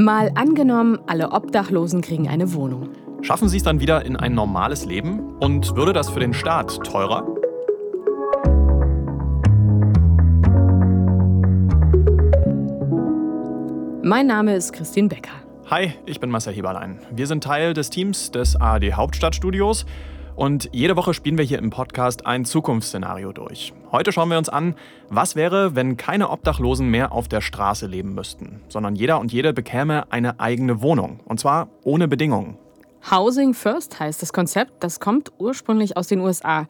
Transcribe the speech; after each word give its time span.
Mal 0.00 0.30
angenommen, 0.34 0.98
alle 1.06 1.30
Obdachlosen 1.32 2.00
kriegen 2.00 2.26
eine 2.26 2.54
Wohnung. 2.54 2.88
Schaffen 3.20 3.50
sie 3.50 3.58
es 3.58 3.62
dann 3.62 3.80
wieder 3.80 4.06
in 4.06 4.16
ein 4.16 4.34
normales 4.34 4.86
Leben? 4.86 5.36
Und 5.40 5.76
würde 5.76 5.92
das 5.92 6.08
für 6.08 6.20
den 6.20 6.32
Staat 6.32 6.82
teurer? 6.84 7.26
Mein 14.02 14.26
Name 14.26 14.54
ist 14.56 14.72
Christine 14.72 15.08
Becker. 15.08 15.34
Hi, 15.70 15.92
ich 16.06 16.18
bin 16.18 16.30
Marcel 16.30 16.54
Heberlein. 16.54 16.98
Wir 17.14 17.26
sind 17.26 17.44
Teil 17.44 17.74
des 17.74 17.90
Teams 17.90 18.30
des 18.30 18.56
ARD 18.56 18.94
Hauptstadtstudios 18.94 19.84
und 20.36 20.68
jede 20.72 20.96
Woche 20.96 21.14
spielen 21.14 21.38
wir 21.38 21.44
hier 21.44 21.58
im 21.58 21.70
Podcast 21.70 22.26
ein 22.26 22.44
Zukunftsszenario 22.44 23.32
durch. 23.32 23.72
Heute 23.92 24.12
schauen 24.12 24.30
wir 24.30 24.38
uns 24.38 24.48
an, 24.48 24.74
was 25.08 25.36
wäre, 25.36 25.74
wenn 25.74 25.96
keine 25.96 26.30
Obdachlosen 26.30 26.88
mehr 26.88 27.12
auf 27.12 27.28
der 27.28 27.40
Straße 27.40 27.86
leben 27.86 28.14
müssten, 28.14 28.60
sondern 28.68 28.96
jeder 28.96 29.20
und 29.20 29.32
jede 29.32 29.52
bekäme 29.52 30.10
eine 30.12 30.40
eigene 30.40 30.82
Wohnung. 30.82 31.20
Und 31.24 31.40
zwar 31.40 31.68
ohne 31.84 32.08
Bedingungen. 32.08 32.56
Housing 33.10 33.54
First 33.54 33.98
heißt 33.98 34.20
das 34.20 34.32
Konzept. 34.32 34.84
Das 34.84 35.00
kommt 35.00 35.32
ursprünglich 35.38 35.96
aus 35.96 36.08
den 36.08 36.20
USA. 36.20 36.66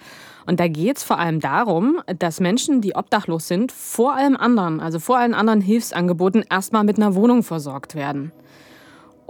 Und 0.47 0.61
da 0.61 0.69
geht 0.69 0.99
es 0.99 1.03
vor 1.03 1.19
allem 1.19 1.41
darum, 1.41 2.01
dass 2.19 2.41
Menschen, 2.41 2.81
die 2.81 2.95
obdachlos 2.95 3.49
sind, 3.49 3.73
vor 3.73 4.15
allem 4.15 4.37
anderen, 4.37 4.81
also 4.81 4.99
vor 5.01 5.19
allen 5.19 5.35
anderen 5.35 5.61
Hilfsangeboten, 5.61 6.45
erstmal 6.49 6.85
mit 6.85 6.99
einer 6.99 7.15
Wohnung 7.15 7.43
versorgt 7.43 7.95
werden. 7.95 8.33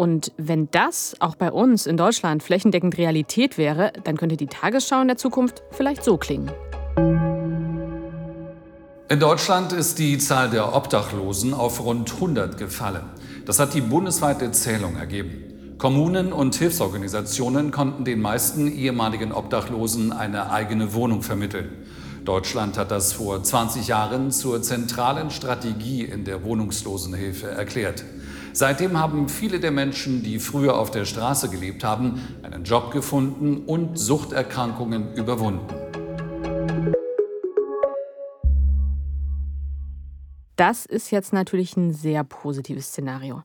Und 0.01 0.33
wenn 0.39 0.71
das 0.71 1.15
auch 1.19 1.35
bei 1.35 1.53
uns 1.53 1.85
in 1.85 1.99
Deutschland 1.99 2.43
flächendeckend 2.43 2.97
Realität 2.97 3.59
wäre, 3.59 3.93
dann 4.03 4.17
könnte 4.17 4.39
die 4.39 4.47
Tagesschau 4.47 5.03
in 5.03 5.09
der 5.09 5.19
Zukunft 5.19 5.63
vielleicht 5.73 6.05
so 6.05 6.17
klingen. 6.17 6.51
In 9.11 9.21
Deutschland 9.21 9.75
ist 9.75 9.99
die 9.99 10.17
Zahl 10.17 10.49
der 10.49 10.75
Obdachlosen 10.75 11.53
auf 11.53 11.85
rund 11.85 12.15
100 12.15 12.57
gefallen. 12.57 13.11
Das 13.45 13.59
hat 13.59 13.75
die 13.75 13.83
bundesweite 13.83 14.51
Zählung 14.53 14.97
ergeben. 14.97 15.77
Kommunen 15.77 16.33
und 16.33 16.55
Hilfsorganisationen 16.55 17.71
konnten 17.71 18.07
den 18.07 18.23
meisten 18.23 18.73
ehemaligen 18.73 19.33
Obdachlosen 19.33 20.15
eine 20.15 20.51
eigene 20.51 20.95
Wohnung 20.95 21.21
vermitteln. 21.21 21.69
Deutschland 22.25 22.79
hat 22.79 22.91
das 22.91 23.13
vor 23.13 23.43
20 23.43 23.89
Jahren 23.89 24.31
zur 24.31 24.63
zentralen 24.63 25.31
Strategie 25.31 26.05
in 26.05 26.25
der 26.25 26.43
Wohnungslosenhilfe 26.43 27.51
erklärt. 27.51 28.03
Seitdem 28.53 28.99
haben 28.99 29.29
viele 29.29 29.61
der 29.61 29.71
Menschen, 29.71 30.23
die 30.23 30.39
früher 30.39 30.77
auf 30.77 30.91
der 30.91 31.05
Straße 31.05 31.49
gelebt 31.51 31.85
haben, 31.85 32.21
einen 32.43 32.65
Job 32.65 32.93
gefunden 32.93 33.65
und 33.67 33.99
Suchterkrankungen 33.99 35.15
überwunden. 35.15 35.67
Das 40.57 40.85
ist 40.85 41.11
jetzt 41.11 41.33
natürlich 41.33 41.77
ein 41.77 41.95
sehr 41.95 42.23
positives 42.23 42.89
Szenario. 42.89 43.43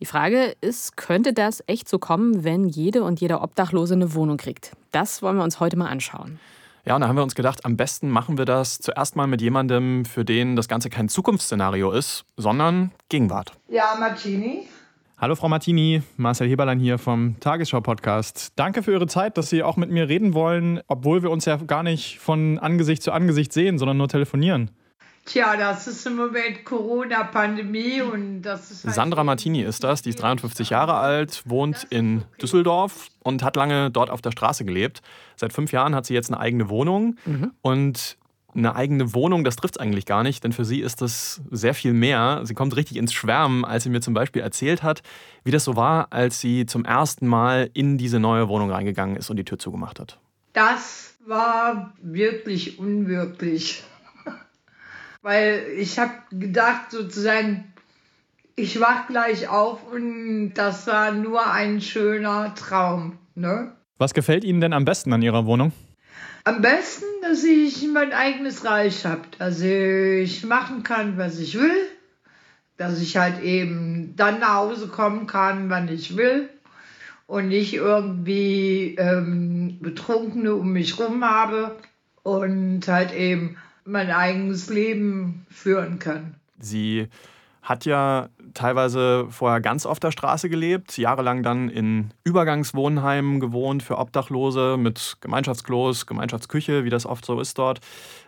Die 0.00 0.06
Frage 0.06 0.54
ist, 0.60 0.96
könnte 0.96 1.32
das 1.32 1.62
echt 1.66 1.88
so 1.88 1.98
kommen, 1.98 2.44
wenn 2.44 2.68
jede 2.68 3.04
und 3.04 3.20
jeder 3.20 3.42
Obdachlose 3.42 3.94
eine 3.94 4.14
Wohnung 4.14 4.36
kriegt? 4.36 4.72
Das 4.90 5.22
wollen 5.22 5.36
wir 5.36 5.44
uns 5.44 5.60
heute 5.60 5.76
mal 5.76 5.88
anschauen. 5.88 6.38
Ja, 6.86 6.96
und 6.96 7.00
da 7.00 7.08
haben 7.08 7.16
wir 7.16 7.22
uns 7.22 7.34
gedacht, 7.34 7.64
am 7.64 7.78
besten 7.78 8.10
machen 8.10 8.36
wir 8.36 8.44
das 8.44 8.78
zuerst 8.78 9.16
mal 9.16 9.26
mit 9.26 9.40
jemandem, 9.40 10.04
für 10.04 10.22
den 10.22 10.54
das 10.54 10.68
Ganze 10.68 10.90
kein 10.90 11.08
Zukunftsszenario 11.08 11.90
ist, 11.90 12.26
sondern 12.36 12.92
Gegenwart. 13.08 13.52
Ja, 13.70 13.96
Martini. 13.98 14.68
Hallo 15.16 15.34
Frau 15.34 15.48
Martini, 15.48 16.02
Marcel 16.18 16.46
Heberlein 16.46 16.78
hier 16.78 16.98
vom 16.98 17.40
Tagesschau-Podcast. 17.40 18.52
Danke 18.56 18.82
für 18.82 18.92
Ihre 18.92 19.06
Zeit, 19.06 19.38
dass 19.38 19.48
Sie 19.48 19.62
auch 19.62 19.78
mit 19.78 19.90
mir 19.90 20.10
reden 20.10 20.34
wollen, 20.34 20.82
obwohl 20.86 21.22
wir 21.22 21.30
uns 21.30 21.46
ja 21.46 21.56
gar 21.56 21.82
nicht 21.82 22.18
von 22.18 22.58
Angesicht 22.58 23.02
zu 23.02 23.12
Angesicht 23.12 23.54
sehen, 23.54 23.78
sondern 23.78 23.96
nur 23.96 24.08
telefonieren. 24.08 24.70
Tja, 25.26 25.56
das 25.56 25.86
ist 25.86 26.06
im 26.06 26.16
Moment 26.16 26.64
Corona-Pandemie 26.64 28.02
und 28.02 28.42
das 28.42 28.70
ist. 28.70 28.84
Halt 28.84 28.94
Sandra 28.94 29.24
Martini 29.24 29.62
ist 29.62 29.82
das, 29.82 30.02
die 30.02 30.10
ist 30.10 30.20
53 30.20 30.70
Jahre 30.70 30.94
alt, 30.94 31.42
wohnt 31.46 31.86
in 31.88 32.24
Düsseldorf 32.42 33.08
und 33.20 33.42
hat 33.42 33.56
lange 33.56 33.90
dort 33.90 34.10
auf 34.10 34.20
der 34.20 34.32
Straße 34.32 34.66
gelebt. 34.66 35.00
Seit 35.36 35.54
fünf 35.54 35.72
Jahren 35.72 35.94
hat 35.94 36.04
sie 36.04 36.12
jetzt 36.12 36.30
eine 36.30 36.40
eigene 36.40 36.68
Wohnung 36.68 37.16
mhm. 37.24 37.52
und 37.62 38.18
eine 38.54 38.76
eigene 38.76 39.14
Wohnung, 39.14 39.44
das 39.44 39.56
trifft 39.56 39.76
es 39.76 39.80
eigentlich 39.80 40.06
gar 40.06 40.22
nicht, 40.22 40.44
denn 40.44 40.52
für 40.52 40.64
sie 40.64 40.80
ist 40.80 41.00
das 41.00 41.40
sehr 41.50 41.74
viel 41.74 41.92
mehr. 41.92 42.42
Sie 42.44 42.54
kommt 42.54 42.76
richtig 42.76 42.98
ins 42.98 43.12
Schwärmen, 43.12 43.64
als 43.64 43.84
sie 43.84 43.90
mir 43.90 44.00
zum 44.00 44.14
Beispiel 44.14 44.42
erzählt 44.42 44.82
hat, 44.82 45.02
wie 45.42 45.50
das 45.50 45.64
so 45.64 45.74
war, 45.74 46.12
als 46.12 46.40
sie 46.40 46.66
zum 46.66 46.84
ersten 46.84 47.26
Mal 47.26 47.70
in 47.72 47.98
diese 47.98 48.20
neue 48.20 48.48
Wohnung 48.48 48.70
reingegangen 48.70 49.16
ist 49.16 49.30
und 49.30 49.38
die 49.38 49.44
Tür 49.44 49.58
zugemacht 49.58 49.98
hat. 49.98 50.20
Das 50.52 51.16
war 51.26 51.94
wirklich 52.00 52.78
unwirklich. 52.78 53.82
Weil 55.24 55.68
ich 55.78 55.98
habe 55.98 56.12
gedacht, 56.32 56.90
sozusagen, 56.90 57.72
ich 58.56 58.78
wach 58.78 59.06
gleich 59.06 59.48
auf 59.48 59.80
und 59.90 60.52
das 60.52 60.86
war 60.86 61.12
nur 61.12 61.50
ein 61.50 61.80
schöner 61.80 62.54
Traum. 62.54 63.16
Ne? 63.34 63.72
Was 63.96 64.12
gefällt 64.12 64.44
Ihnen 64.44 64.60
denn 64.60 64.74
am 64.74 64.84
besten 64.84 65.14
an 65.14 65.22
Ihrer 65.22 65.46
Wohnung? 65.46 65.72
Am 66.44 66.60
besten, 66.60 67.06
dass 67.22 67.42
ich 67.42 67.88
mein 67.90 68.12
eigenes 68.12 68.66
Reich 68.66 69.06
habe, 69.06 69.22
dass 69.38 69.62
ich 69.62 70.44
machen 70.44 70.82
kann, 70.82 71.16
was 71.16 71.38
ich 71.38 71.58
will, 71.58 71.86
dass 72.76 73.00
ich 73.00 73.16
halt 73.16 73.42
eben 73.42 74.14
dann 74.16 74.40
nach 74.40 74.56
Hause 74.56 74.88
kommen 74.88 75.26
kann, 75.26 75.70
wann 75.70 75.88
ich 75.88 76.18
will 76.18 76.50
und 77.26 77.48
nicht 77.48 77.72
irgendwie 77.72 78.94
ähm, 78.98 79.78
Betrunkene 79.80 80.54
um 80.54 80.70
mich 80.72 80.98
rum 80.98 81.24
habe 81.24 81.78
und 82.22 82.86
halt 82.88 83.14
eben 83.14 83.56
mein 83.84 84.10
eigenes 84.10 84.68
Leben 84.68 85.46
führen 85.50 85.98
kann. 85.98 86.34
Sie 86.58 87.08
hat 87.64 87.86
ja 87.86 88.28
teilweise 88.52 89.26
vorher 89.30 89.60
ganz 89.60 89.86
auf 89.86 89.98
der 89.98 90.12
Straße 90.12 90.50
gelebt, 90.50 90.98
jahrelang 90.98 91.42
dann 91.42 91.70
in 91.70 92.12
Übergangswohnheimen 92.22 93.40
gewohnt 93.40 93.82
für 93.82 93.96
Obdachlose 93.96 94.76
mit 94.78 95.16
Gemeinschaftsklos, 95.22 96.06
Gemeinschaftsküche, 96.06 96.84
wie 96.84 96.90
das 96.90 97.06
oft 97.06 97.24
so 97.24 97.40
ist 97.40 97.58
dort, 97.58 97.80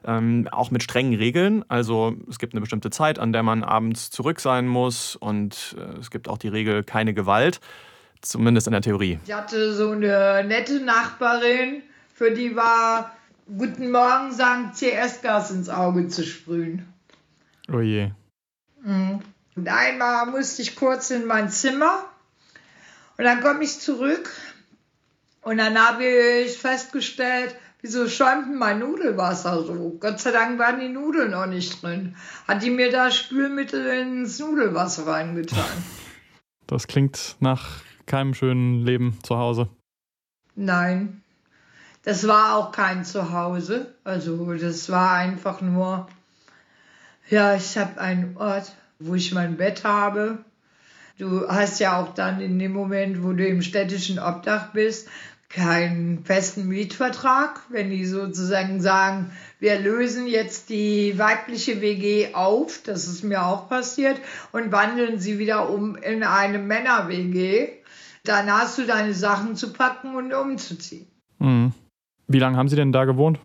ähm, 0.07 0.49
auch 0.51 0.71
mit 0.71 0.83
strengen 0.83 1.15
Regeln. 1.15 1.65
Also 1.69 2.17
es 2.31 2.39
gibt 2.39 2.55
eine 2.55 2.63
bestimmte 2.63 2.89
Zeit, 2.89 3.19
an 3.19 3.33
der 3.33 3.43
man 3.43 3.63
abends 3.63 4.11
zurück 4.11 4.41
sein 4.41 4.67
muss 4.67 5.17
und 5.17 5.77
äh, 5.79 5.99
es 5.99 6.11
gibt 6.11 6.29
auch 6.29 6.39
die 6.39 6.49
Regel 6.49 6.83
keine 6.83 7.13
Gewalt, 7.13 7.61
zumindest 8.23 8.67
in 8.67 8.73
der 8.73 8.83
Theorie. 8.83 9.19
Ich 9.27 9.35
hatte 9.35 9.75
so 9.75 9.91
eine 9.91 10.45
nette 10.49 10.81
Nachbarin, 10.81 11.83
für 12.15 12.31
die 12.31 12.57
war 12.57 13.13
Guten 13.47 13.93
Morgen 13.93 14.33
sagen, 14.33 14.73
CS-Gas 14.73 15.53
ins 15.53 15.69
Auge 15.69 16.09
zu 16.09 16.25
sprühen. 16.25 16.93
Oh 17.73 17.81
je. 17.81 18.11
Mhm. 18.83 19.21
Und 19.55 19.69
einmal 19.69 20.27
musste 20.27 20.63
ich 20.63 20.75
kurz 20.75 21.11
in 21.11 21.27
mein 21.27 21.49
Zimmer 21.49 22.05
und 23.17 23.25
dann 23.25 23.41
komme 23.41 23.63
ich 23.63 23.79
zurück 23.79 24.31
und 25.43 25.59
dann 25.59 25.79
habe 25.79 26.05
ich 26.05 26.59
festgestellt, 26.59 27.55
wieso 27.81 28.09
schäumt 28.09 28.55
mein 28.55 28.81
Nudelwasser 28.81 29.65
so? 29.65 29.97
Gott 30.01 30.19
sei 30.19 30.33
Dank 30.33 30.59
waren 30.59 30.81
die 30.81 30.89
Nudeln 30.89 31.31
noch 31.31 31.47
nicht 31.47 31.83
drin. 31.83 32.17
Hat 32.49 32.65
die 32.65 32.71
mir 32.71 32.91
da 32.91 33.13
Spülmittel 33.13 33.87
ins 33.87 34.41
Nudelwasser 34.41 35.07
reingetan. 35.07 35.65
Das 36.67 36.89
klingt 36.89 37.37
nach 37.39 37.81
keinem 38.07 38.35
schönen 38.35 38.85
Leben 38.85 39.19
zu 39.23 39.39
Hause. 39.39 39.69
Nein. 40.57 41.23
Das 42.07 42.29
war 42.29 42.55
auch 42.55 42.71
kein 42.71 43.05
Zuhause. 43.05 43.93
Also 44.05 44.55
das 44.55 44.89
war 44.91 45.15
einfach 45.15 45.61
nur, 45.61 46.07
ja, 47.29 47.57
ich 47.57 47.77
habe 47.77 48.01
einen 48.01 48.37
Ort, 48.37 48.71
wo 49.01 49.17
ich 49.17 49.35
mein 49.35 49.57
Bett 49.57 49.83
habe. 49.83 50.39
Du 51.19 51.49
hast 51.49 51.81
ja 51.81 52.01
auch 52.01 52.15
dann 52.15 52.41
in 52.41 52.61
dem 52.61 52.73
Moment, 52.73 53.25
wo 53.25 53.33
du 53.33 53.45
im 53.45 53.61
städtischen 53.61 54.21
Obdach 54.21 54.69
bist, 54.73 55.09
keinen 55.49 56.25
festen 56.25 56.69
Mietvertrag. 56.69 57.61
Wenn 57.71 57.91
die 57.91 58.07
sozusagen 58.07 58.81
sagen, 58.81 59.33
wir 59.59 59.81
lösen 59.81 60.29
jetzt 60.29 60.69
die 60.69 61.19
weibliche 61.19 61.81
WG 61.81 62.35
auf, 62.35 62.83
das 62.85 63.09
ist 63.09 63.25
mir 63.25 63.45
auch 63.45 63.69
passiert, 63.69 64.21
und 64.53 64.71
wandeln 64.71 65.19
sie 65.19 65.41
wieder 65.41 65.71
um 65.71 65.97
in 65.97 66.23
eine 66.23 66.61
Männer-WG, 66.61 67.69
dann 68.23 68.49
hast 68.49 68.79
du 68.79 68.87
deine 68.87 69.13
Sachen 69.13 69.57
zu 69.57 69.73
packen 69.73 70.15
und 70.15 70.33
umzuziehen. 70.33 71.09
Mhm. 71.41 71.73
Wie 72.29 72.39
lange 72.39 72.57
haben 72.57 72.69
Sie 72.69 72.77
denn 72.77 72.93
da 72.93 73.05
gewohnt? 73.05 73.41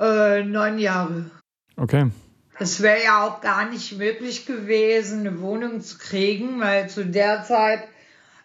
Äh, 0.00 0.44
neun 0.44 0.78
Jahre. 0.78 1.30
Okay. 1.76 2.10
Es 2.58 2.82
wäre 2.82 3.04
ja 3.04 3.24
auch 3.24 3.40
gar 3.40 3.68
nicht 3.70 3.98
möglich 3.98 4.46
gewesen, 4.46 5.20
eine 5.20 5.40
Wohnung 5.40 5.80
zu 5.80 5.98
kriegen, 5.98 6.60
weil 6.60 6.88
zu 6.88 7.06
der 7.06 7.44
Zeit 7.44 7.84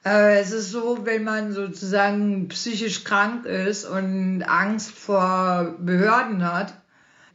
äh, 0.05 0.39
es 0.39 0.51
ist 0.51 0.71
so, 0.71 1.05
wenn 1.05 1.23
man 1.23 1.53
sozusagen 1.53 2.47
psychisch 2.49 3.03
krank 3.03 3.45
ist 3.45 3.85
und 3.85 4.43
Angst 4.43 4.91
vor 4.91 5.75
Behörden 5.79 6.45
hat, 6.45 6.73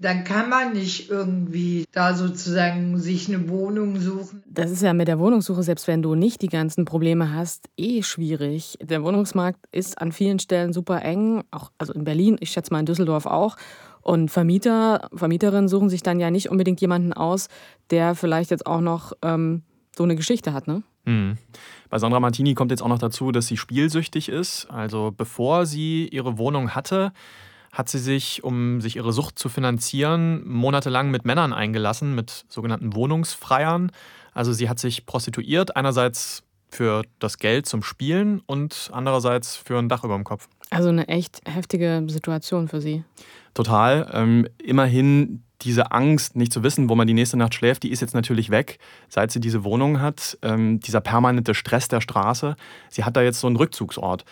dann 0.01 0.25
kann 0.25 0.49
man 0.49 0.73
nicht 0.73 1.11
irgendwie 1.11 1.85
da 1.93 2.15
sozusagen 2.15 2.99
sich 2.99 3.29
eine 3.29 3.49
Wohnung 3.49 3.99
suchen. 3.99 4.43
Das 4.47 4.71
ist 4.71 4.83
ja 4.83 4.93
mit 4.95 5.09
der 5.09 5.19
Wohnungssuche, 5.19 5.63
selbst 5.63 5.89
wenn 5.89 6.03
du 6.03 6.15
nicht 6.15 6.43
die 6.43 6.49
ganzen 6.49 6.85
Probleme 6.85 7.33
hast, 7.33 7.69
eh 7.77 8.03
schwierig. 8.03 8.79
Der 8.81 9.03
Wohnungsmarkt 9.03 9.61
ist 9.73 10.01
an 10.01 10.13
vielen 10.13 10.39
Stellen 10.39 10.73
super 10.73 11.03
eng, 11.03 11.43
auch 11.51 11.73
also 11.79 11.93
in 11.93 12.05
Berlin, 12.05 12.37
ich 12.41 12.51
schätze 12.51 12.73
mal 12.73 12.81
in 12.81 12.87
Düsseldorf 12.87 13.27
auch. 13.27 13.57
Und 14.01 14.31
Vermieter, 14.31 15.09
Vermieterinnen 15.13 15.69
suchen 15.69 15.91
sich 15.91 16.03
dann 16.03 16.21
ja 16.21 16.31
nicht 16.31 16.49
unbedingt 16.49 16.81
jemanden 16.81 17.13
aus, 17.13 17.49
der 17.91 18.15
vielleicht 18.15 18.51
jetzt 18.51 18.67
auch 18.67 18.81
noch 18.81 19.13
ähm, 19.23 19.63
so 19.97 20.05
eine 20.05 20.17
Geschichte 20.17 20.53
hat, 20.53 20.69
ne? 20.69 20.83
Mhm. 21.05 21.39
Bei 21.91 21.99
Sandra 21.99 22.21
Martini 22.21 22.55
kommt 22.55 22.71
jetzt 22.71 22.83
auch 22.83 22.89
noch 22.89 22.99
dazu, 22.99 23.33
dass 23.33 23.47
sie 23.47 23.57
spielsüchtig 23.57 24.29
ist. 24.29 24.67
Also 24.71 25.13
bevor 25.15 25.67
sie 25.67 26.07
ihre 26.09 26.39
Wohnung 26.39 26.75
hatte, 26.75 27.13
hat 27.73 27.89
sie 27.89 27.99
sich, 27.99 28.45
um 28.45 28.81
sich 28.81 28.97
ihre 28.97 29.13
Sucht 29.13 29.39
zu 29.39 29.49
finanzieren, 29.49 30.47
monatelang 30.47 31.11
mit 31.11 31.25
Männern 31.25 31.53
eingelassen, 31.53 32.15
mit 32.15 32.45
sogenannten 32.49 32.95
Wohnungsfreiern. 32.95 33.93
Also 34.33 34.53
sie 34.53 34.69
hat 34.69 34.79
sich 34.79 35.07
prostituiert, 35.07 35.77
einerseits 35.77 36.43
für 36.71 37.03
das 37.19 37.39
Geld 37.39 37.67
zum 37.67 37.83
Spielen 37.83 38.43
und 38.47 38.91
andererseits 38.93 39.57
für 39.57 39.79
ein 39.79 39.89
Dach 39.89 40.05
über 40.05 40.15
dem 40.15 40.25
Kopf. 40.25 40.49
Also 40.71 40.91
eine 40.91 41.09
echt 41.09 41.41
heftige 41.47 42.05
Situation 42.09 42.69
für 42.69 42.81
sie. 42.81 43.05
Total. 43.55 44.09
Ähm, 44.13 44.47
immerhin 44.63 45.43
diese 45.63 45.91
Angst, 45.91 46.37
nicht 46.37 46.53
zu 46.53 46.63
wissen, 46.63 46.89
wo 46.89 46.95
man 46.95 47.07
die 47.07 47.15
nächste 47.15 47.37
Nacht 47.37 47.55
schläft, 47.55 47.83
die 47.83 47.91
ist 47.91 48.01
jetzt 48.01 48.15
natürlich 48.15 48.51
weg, 48.51 48.79
seit 49.09 49.33
sie 49.33 49.41
diese 49.41 49.65
Wohnung 49.65 50.01
hat. 50.01 50.39
Ähm, 50.43 50.79
dieser 50.81 51.01
permanente 51.01 51.55
Stress 51.55 51.89
der 51.89 52.01
Straße. 52.01 52.57
Sie 52.91 53.05
hat 53.05 53.17
da 53.17 53.23
jetzt 53.23 53.41
so 53.41 53.47
einen 53.47 53.57
Rückzugsort. 53.57 54.25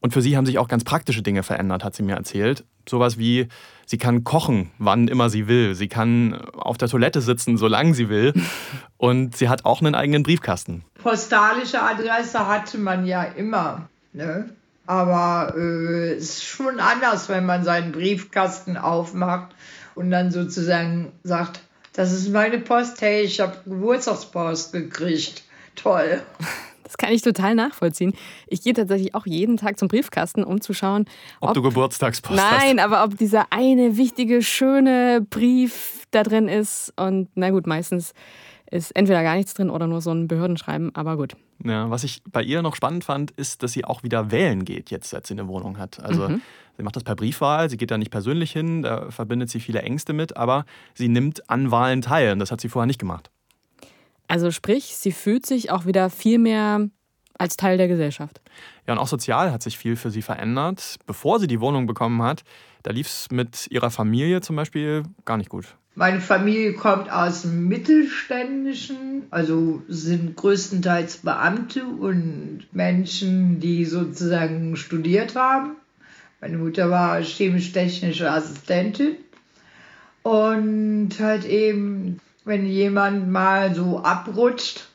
Und 0.00 0.12
für 0.12 0.22
sie 0.22 0.36
haben 0.36 0.46
sich 0.46 0.58
auch 0.58 0.68
ganz 0.68 0.82
praktische 0.84 1.22
Dinge 1.22 1.42
verändert, 1.42 1.84
hat 1.84 1.94
sie 1.94 2.02
mir 2.02 2.16
erzählt. 2.16 2.64
Sowas 2.88 3.18
wie, 3.18 3.48
sie 3.84 3.98
kann 3.98 4.24
kochen, 4.24 4.70
wann 4.78 5.08
immer 5.08 5.28
sie 5.28 5.46
will. 5.46 5.74
Sie 5.74 5.88
kann 5.88 6.34
auf 6.54 6.78
der 6.78 6.88
Toilette 6.88 7.20
sitzen, 7.20 7.58
solange 7.58 7.94
sie 7.94 8.08
will. 8.08 8.32
Und 8.96 9.36
sie 9.36 9.48
hat 9.48 9.64
auch 9.66 9.80
einen 9.80 9.94
eigenen 9.94 10.22
Briefkasten. 10.22 10.84
Postalische 11.02 11.82
Adresse 11.82 12.46
hatte 12.48 12.78
man 12.78 13.06
ja 13.06 13.24
immer. 13.24 13.88
Ne? 14.12 14.50
Aber 14.86 15.54
äh, 15.56 16.14
es 16.14 16.30
ist 16.30 16.44
schon 16.44 16.80
anders, 16.80 17.28
wenn 17.28 17.44
man 17.44 17.62
seinen 17.62 17.92
Briefkasten 17.92 18.76
aufmacht 18.76 19.54
und 19.94 20.10
dann 20.10 20.30
sozusagen 20.30 21.12
sagt, 21.22 21.60
das 21.92 22.12
ist 22.12 22.30
meine 22.30 22.58
Post, 22.58 23.00
hey, 23.02 23.22
ich 23.22 23.40
habe 23.40 23.56
Geburtstagspost 23.64 24.72
gekriegt. 24.72 25.44
Toll. 25.76 26.22
Das 26.90 26.96
kann 26.96 27.12
ich 27.12 27.22
total 27.22 27.54
nachvollziehen. 27.54 28.14
Ich 28.48 28.62
gehe 28.62 28.72
tatsächlich 28.72 29.14
auch 29.14 29.24
jeden 29.24 29.56
Tag 29.56 29.78
zum 29.78 29.86
Briefkasten, 29.86 30.42
um 30.42 30.60
zu 30.60 30.74
schauen, 30.74 31.04
ob, 31.40 31.50
ob 31.50 31.54
du 31.54 31.62
Geburtstagspost 31.62 32.36
nein, 32.36 32.50
hast. 32.50 32.64
Nein, 32.64 32.78
aber 32.80 33.04
ob 33.04 33.16
dieser 33.16 33.46
eine 33.50 33.96
wichtige, 33.96 34.42
schöne 34.42 35.24
Brief 35.30 36.06
da 36.10 36.24
drin 36.24 36.48
ist. 36.48 36.92
Und 36.96 37.28
na 37.36 37.50
gut, 37.50 37.68
meistens 37.68 38.12
ist 38.72 38.90
entweder 38.96 39.22
gar 39.22 39.36
nichts 39.36 39.54
drin 39.54 39.70
oder 39.70 39.86
nur 39.86 40.00
so 40.00 40.10
ein 40.10 40.26
Behördenschreiben, 40.26 40.92
aber 40.96 41.16
gut. 41.16 41.36
Ja, 41.62 41.90
was 41.90 42.02
ich 42.02 42.22
bei 42.28 42.42
ihr 42.42 42.60
noch 42.60 42.74
spannend 42.74 43.04
fand, 43.04 43.30
ist, 43.32 43.62
dass 43.62 43.70
sie 43.70 43.84
auch 43.84 44.02
wieder 44.02 44.32
wählen 44.32 44.64
geht, 44.64 44.90
jetzt 44.90 45.10
seit 45.10 45.28
sie 45.28 45.34
eine 45.34 45.46
Wohnung 45.46 45.78
hat. 45.78 46.02
Also 46.02 46.28
mhm. 46.28 46.42
sie 46.76 46.82
macht 46.82 46.96
das 46.96 47.04
per 47.04 47.14
Briefwahl, 47.14 47.70
sie 47.70 47.76
geht 47.76 47.92
da 47.92 47.98
nicht 47.98 48.10
persönlich 48.10 48.50
hin, 48.50 48.82
da 48.82 49.12
verbindet 49.12 49.50
sie 49.50 49.60
viele 49.60 49.82
Ängste 49.82 50.12
mit, 50.12 50.36
aber 50.36 50.64
sie 50.94 51.08
nimmt 51.08 51.48
an 51.48 51.70
Wahlen 51.70 52.02
teil 52.02 52.32
und 52.32 52.40
das 52.40 52.50
hat 52.50 52.60
sie 52.60 52.68
vorher 52.68 52.88
nicht 52.88 52.98
gemacht. 52.98 53.30
Also 54.30 54.52
sprich, 54.52 54.94
sie 54.96 55.10
fühlt 55.10 55.44
sich 55.44 55.72
auch 55.72 55.86
wieder 55.86 56.08
viel 56.08 56.38
mehr 56.38 56.88
als 57.36 57.56
Teil 57.56 57.78
der 57.78 57.88
Gesellschaft. 57.88 58.40
Ja, 58.86 58.92
und 58.92 59.00
auch 59.00 59.08
sozial 59.08 59.50
hat 59.50 59.60
sich 59.60 59.76
viel 59.76 59.96
für 59.96 60.12
sie 60.12 60.22
verändert. 60.22 60.98
Bevor 61.04 61.40
sie 61.40 61.48
die 61.48 61.60
Wohnung 61.60 61.88
bekommen 61.88 62.22
hat, 62.22 62.44
da 62.84 62.92
lief 62.92 63.08
es 63.08 63.32
mit 63.32 63.66
ihrer 63.72 63.90
Familie 63.90 64.40
zum 64.40 64.54
Beispiel 64.54 65.02
gar 65.24 65.36
nicht 65.36 65.50
gut. 65.50 65.74
Meine 65.96 66.20
Familie 66.20 66.74
kommt 66.74 67.10
aus 67.10 67.42
dem 67.42 67.66
Mittelständischen, 67.66 69.24
also 69.30 69.82
sind 69.88 70.36
größtenteils 70.36 71.18
Beamte 71.18 71.84
und 71.84 72.68
Menschen, 72.70 73.58
die 73.58 73.84
sozusagen 73.84 74.76
studiert 74.76 75.34
haben. 75.34 75.72
Meine 76.40 76.56
Mutter 76.56 76.88
war 76.88 77.20
chemisch-technische 77.20 78.30
Assistentin. 78.30 79.16
Und 80.22 81.18
halt 81.18 81.44
eben, 81.46 82.20
wenn 82.44 82.66
jemand 82.66 83.30
mal 83.30 83.74
so 83.74 84.00
abrutscht, 84.02 84.88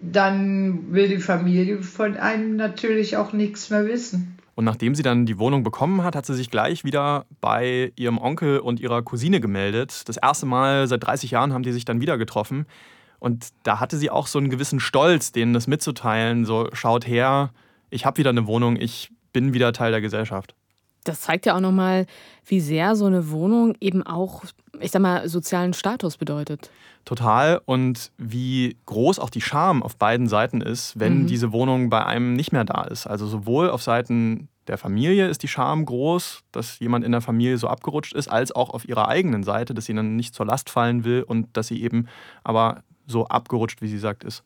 dann 0.00 0.92
will 0.92 1.08
die 1.08 1.18
Familie 1.18 1.82
von 1.82 2.16
einem 2.16 2.56
natürlich 2.56 3.16
auch 3.16 3.32
nichts 3.32 3.70
mehr 3.70 3.86
wissen. 3.86 4.38
Und 4.54 4.64
nachdem 4.64 4.94
sie 4.94 5.02
dann 5.02 5.26
die 5.26 5.38
Wohnung 5.38 5.64
bekommen 5.64 6.04
hat, 6.04 6.14
hat 6.14 6.26
sie 6.26 6.34
sich 6.34 6.50
gleich 6.50 6.84
wieder 6.84 7.26
bei 7.40 7.92
ihrem 7.96 8.18
Onkel 8.18 8.60
und 8.60 8.78
ihrer 8.78 9.02
Cousine 9.02 9.40
gemeldet. 9.40 10.08
Das 10.08 10.16
erste 10.16 10.46
Mal 10.46 10.86
seit 10.86 11.04
30 11.04 11.32
Jahren 11.32 11.52
haben 11.52 11.64
die 11.64 11.72
sich 11.72 11.84
dann 11.84 12.00
wieder 12.00 12.18
getroffen. 12.18 12.66
Und 13.18 13.48
da 13.64 13.80
hatte 13.80 13.96
sie 13.96 14.10
auch 14.10 14.26
so 14.26 14.38
einen 14.38 14.50
gewissen 14.50 14.80
Stolz, 14.80 15.32
denen 15.32 15.54
das 15.54 15.66
mitzuteilen. 15.66 16.44
So, 16.44 16.68
schaut 16.72 17.06
her, 17.06 17.50
ich 17.90 18.06
habe 18.06 18.18
wieder 18.18 18.30
eine 18.30 18.46
Wohnung, 18.46 18.76
ich 18.76 19.10
bin 19.32 19.54
wieder 19.54 19.72
Teil 19.72 19.90
der 19.90 20.00
Gesellschaft. 20.00 20.54
Das 21.04 21.20
zeigt 21.20 21.46
ja 21.46 21.56
auch 21.56 21.60
nochmal, 21.60 22.06
wie 22.46 22.60
sehr 22.60 22.96
so 22.96 23.06
eine 23.06 23.30
Wohnung 23.30 23.76
eben 23.80 24.02
auch, 24.02 24.42
ich 24.80 24.90
sag 24.90 25.02
mal, 25.02 25.28
sozialen 25.28 25.74
Status 25.74 26.16
bedeutet. 26.16 26.70
Total. 27.04 27.60
Und 27.66 28.10
wie 28.16 28.76
groß 28.86 29.18
auch 29.18 29.30
die 29.30 29.42
Scham 29.42 29.82
auf 29.82 29.96
beiden 29.96 30.26
Seiten 30.26 30.60
ist, 30.60 30.98
wenn 30.98 31.22
mhm. 31.22 31.26
diese 31.26 31.52
Wohnung 31.52 31.90
bei 31.90 32.04
einem 32.04 32.32
nicht 32.32 32.52
mehr 32.52 32.64
da 32.64 32.84
ist. 32.84 33.06
Also 33.06 33.26
sowohl 33.26 33.70
auf 33.70 33.82
Seiten 33.82 34.48
der 34.66 34.78
Familie 34.78 35.28
ist 35.28 35.42
die 35.42 35.48
Scham 35.48 35.84
groß, 35.84 36.42
dass 36.52 36.78
jemand 36.78 37.04
in 37.04 37.12
der 37.12 37.20
Familie 37.20 37.58
so 37.58 37.68
abgerutscht 37.68 38.14
ist, 38.14 38.28
als 38.28 38.52
auch 38.52 38.70
auf 38.70 38.88
ihrer 38.88 39.08
eigenen 39.08 39.42
Seite, 39.42 39.74
dass 39.74 39.84
sie 39.84 39.94
dann 39.94 40.16
nicht 40.16 40.34
zur 40.34 40.46
Last 40.46 40.70
fallen 40.70 41.04
will 41.04 41.22
und 41.22 41.54
dass 41.54 41.68
sie 41.68 41.82
eben 41.82 42.08
aber 42.42 42.82
so 43.06 43.26
abgerutscht, 43.26 43.82
wie 43.82 43.88
sie 43.88 43.98
sagt, 43.98 44.24
ist. 44.24 44.42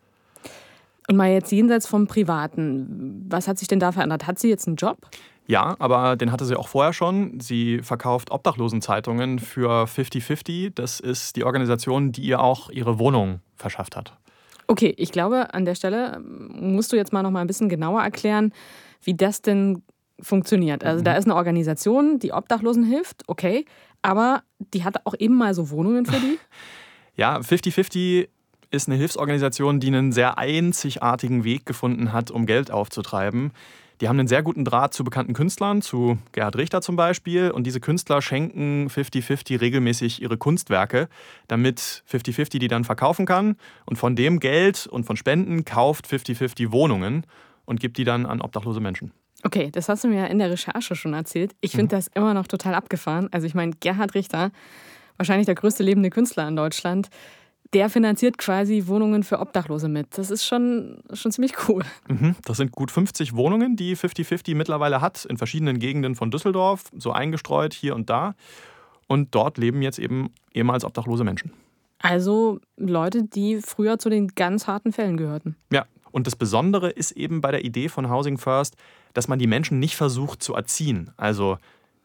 Und 1.09 1.17
mal 1.17 1.31
jetzt 1.31 1.53
jenseits 1.53 1.87
vom 1.87 2.07
Privaten, 2.07 3.25
was 3.29 3.49
hat 3.49 3.59
sich 3.59 3.69
denn 3.69 3.81
da 3.81 3.93
verändert? 3.93 4.27
Hat 4.27 4.39
sie 4.39 4.49
jetzt 4.49 4.67
einen 4.67 4.77
Job? 4.77 5.09
Ja, 5.49 5.77
aber 5.79 6.17
den 6.17 6.31
hatte 6.31 6.45
sie 6.45 6.57
auch 6.57 6.69
vorher 6.69 6.93
schon. 6.93 7.41
Sie 7.41 7.81
verkauft 7.83 8.31
Obdachlosenzeitungen 8.31 9.39
für 9.39 9.85
50-50. 9.85 10.73
Das 10.75 11.01
ist 11.01 11.37
die 11.37 11.45
Organisation, 11.45 12.13
die 12.13 12.21
ihr 12.21 12.41
auch 12.41 12.69
ihre 12.69 12.99
Wohnung 12.99 13.41
verschafft 13.57 13.97
hat. 13.97 14.13
Okay, 14.67 14.93
ich 14.99 15.11
glaube, 15.11 15.55
an 15.55 15.65
der 15.65 15.75
Stelle 15.75 16.17
ähm, 16.17 16.75
musst 16.75 16.93
du 16.93 16.97
jetzt 16.97 17.15
mal 17.15 17.23
noch 17.23 17.31
mal 17.31 17.41
ein 17.41 17.47
bisschen 17.47 17.71
genauer 17.71 18.03
erklären, 18.03 18.53
wie 19.03 19.15
das 19.15 19.41
denn 19.41 19.83
funktioniert. 20.21 20.85
Also 20.85 21.01
mhm. 21.01 21.05
da 21.05 21.15
ist 21.15 21.25
eine 21.25 21.37
Organisation, 21.37 22.19
die 22.19 22.33
Obdachlosen 22.33 22.85
hilft, 22.85 23.23
okay, 23.27 23.65
aber 24.03 24.43
die 24.75 24.85
hat 24.85 25.07
auch 25.07 25.15
eben 25.19 25.37
mal 25.37 25.55
so 25.55 25.71
Wohnungen 25.71 26.05
für 26.05 26.21
die? 26.21 26.39
ja, 27.17 27.39
50-50 27.39 28.29
ist 28.71 28.89
eine 28.89 28.99
Hilfsorganisation, 28.99 29.81
die 29.81 29.87
einen 29.87 30.13
sehr 30.13 30.37
einzigartigen 30.37 31.45
Weg 31.45 31.65
gefunden 31.65 32.13
hat, 32.13 32.31
um 32.31 32.45
Geld 32.45 32.71
aufzutreiben. 32.71 33.53
Die 34.01 34.09
haben 34.09 34.19
einen 34.19 34.29
sehr 34.29 34.43
guten 34.43 34.65
Draht 34.65 34.95
zu 34.95 35.03
bekannten 35.03 35.33
Künstlern, 35.33 35.83
zu 35.83 36.19
Gerhard 36.33 36.57
Richter 36.57 36.81
zum 36.81 36.95
Beispiel. 36.95 37.51
Und 37.51 37.67
diese 37.67 37.81
Künstler 37.81 38.23
schenken 38.23 38.89
50-50 38.89 39.61
regelmäßig 39.61 40.23
ihre 40.23 40.39
Kunstwerke, 40.39 41.09
damit 41.49 42.05
50-50 42.11 42.59
die 42.59 42.69
dann 42.69 42.85
verkaufen 42.85 43.27
kann. 43.27 43.57
Und 43.87 43.97
von 43.97 44.15
dem 44.15 44.39
Geld 44.39 44.87
und 44.87 45.05
von 45.05 45.17
Spenden 45.17 45.65
kauft 45.65 46.07
50-50 46.07 46.71
Wohnungen 46.71 47.27
und 47.65 47.81
gibt 47.81 47.97
die 47.97 48.05
dann 48.05 48.25
an 48.25 48.41
obdachlose 48.41 48.81
Menschen. 48.81 49.13
Okay, 49.45 49.71
das 49.71 49.89
hast 49.89 50.05
du 50.05 50.09
mir 50.09 50.29
in 50.29 50.39
der 50.39 50.51
Recherche 50.51 50.97
schon 50.97 51.15
erzählt. 51.15 51.55
Ich 51.61 51.73
finde 51.73 51.95
mhm. 51.95 51.99
das 51.99 52.09
immer 52.15 52.35
noch 52.35 52.47
total 52.47 52.75
abgefahren. 52.75 53.29
Also 53.33 53.47
ich 53.47 53.55
meine, 53.55 53.73
Gerhard 53.81 54.15
Richter, 54.15 54.51
wahrscheinlich 55.17 55.47
der 55.47 55.55
größte 55.55 55.83
lebende 55.83 56.11
Künstler 56.11 56.47
in 56.49 56.57
Deutschland, 56.57 57.09
der 57.75 57.91
finanziert 57.91 58.39
quasi 58.39 58.85
Wohnungen 58.87 59.23
für 59.23 59.41
Obdachlose 59.41 59.89
mit. 59.89 60.17
Das 60.17 60.31
ist 60.31 60.45
schon, 60.45 61.03
schon 61.13 61.33
ziemlich 61.33 61.69
cool. 61.69 61.83
Mhm, 62.09 62.35
das 62.45 62.57
sind 62.57 62.73
gut 62.73 62.91
50 62.91 63.37
Wohnungen, 63.37 63.77
die 63.77 63.97
50-50 63.97 64.55
mittlerweile 64.55 65.01
hat, 65.01 65.25
in 65.27 65.37
verschiedenen 65.37 65.79
Gegenden 65.79 66.15
von 66.15 66.31
Düsseldorf, 66.31 66.85
so 66.97 67.13
eingestreut 67.13 67.75
hier 67.75 67.95
und 67.95 68.09
da. 68.09 68.35
Und 69.07 69.35
dort 69.35 69.59
leben 69.59 69.83
jetzt 69.83 69.99
eben 69.99 70.31
ehemals 70.53 70.85
obdachlose 70.85 71.25
Menschen. 71.25 71.53
Also 71.99 72.61
Leute, 72.77 73.25
die 73.25 73.61
früher 73.61 73.99
zu 73.99 74.09
den 74.09 74.29
ganz 74.29 74.67
harten 74.67 74.93
Fällen 74.93 75.17
gehörten. 75.17 75.57
Ja, 75.73 75.87
und 76.11 76.27
das 76.27 76.37
Besondere 76.37 76.91
ist 76.91 77.13
eben 77.13 77.41
bei 77.41 77.51
der 77.51 77.65
Idee 77.65 77.89
von 77.89 78.11
Housing 78.11 78.39
First, 78.39 78.77
dass 79.15 79.29
man 79.29 79.39
die 79.39 79.47
Menschen 79.47 79.79
nicht 79.79 79.97
versucht 79.97 80.43
zu 80.43 80.55
erziehen. 80.55 81.11
Also 81.17 81.59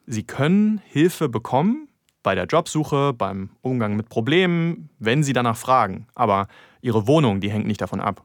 sie 0.08 0.24
können 0.24 0.82
Hilfe 0.86 1.30
bekommen, 1.30 1.88
bei 2.24 2.36
der 2.36 2.46
Jobsuche, 2.46 3.14
beim 3.14 3.50
Umgang 3.62 3.96
mit 3.96 4.10
Problemen, 4.10 4.90
wenn 5.00 5.24
Sie 5.24 5.34
danach 5.34 5.58
fragen. 5.58 6.08
Aber 6.16 6.48
Ihre 6.82 7.08
Wohnung, 7.08 7.40
die 7.40 7.52
hängt 7.52 7.68
nicht 7.68 7.82
davon 7.82 8.00
ab. 8.00 8.24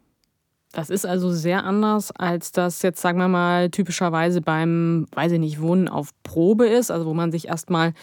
Das 0.72 0.90
ist 0.90 1.06
also 1.06 1.32
sehr 1.32 1.64
anders, 1.64 2.10
als 2.12 2.52
das 2.52 2.82
jetzt, 2.82 3.00
sagen 3.00 3.18
wir 3.18 3.28
mal, 3.28 3.70
typischerweise 3.70 4.40
beim, 4.40 5.06
weiß 5.12 5.32
ich 5.32 5.38
nicht, 5.38 5.60
Wohnen 5.60 5.88
auf 5.88 6.10
Probe 6.22 6.66
ist, 6.66 6.90
also 6.90 7.06
wo 7.06 7.14
man 7.14 7.32
sich 7.32 7.48
erstmal 7.48 7.94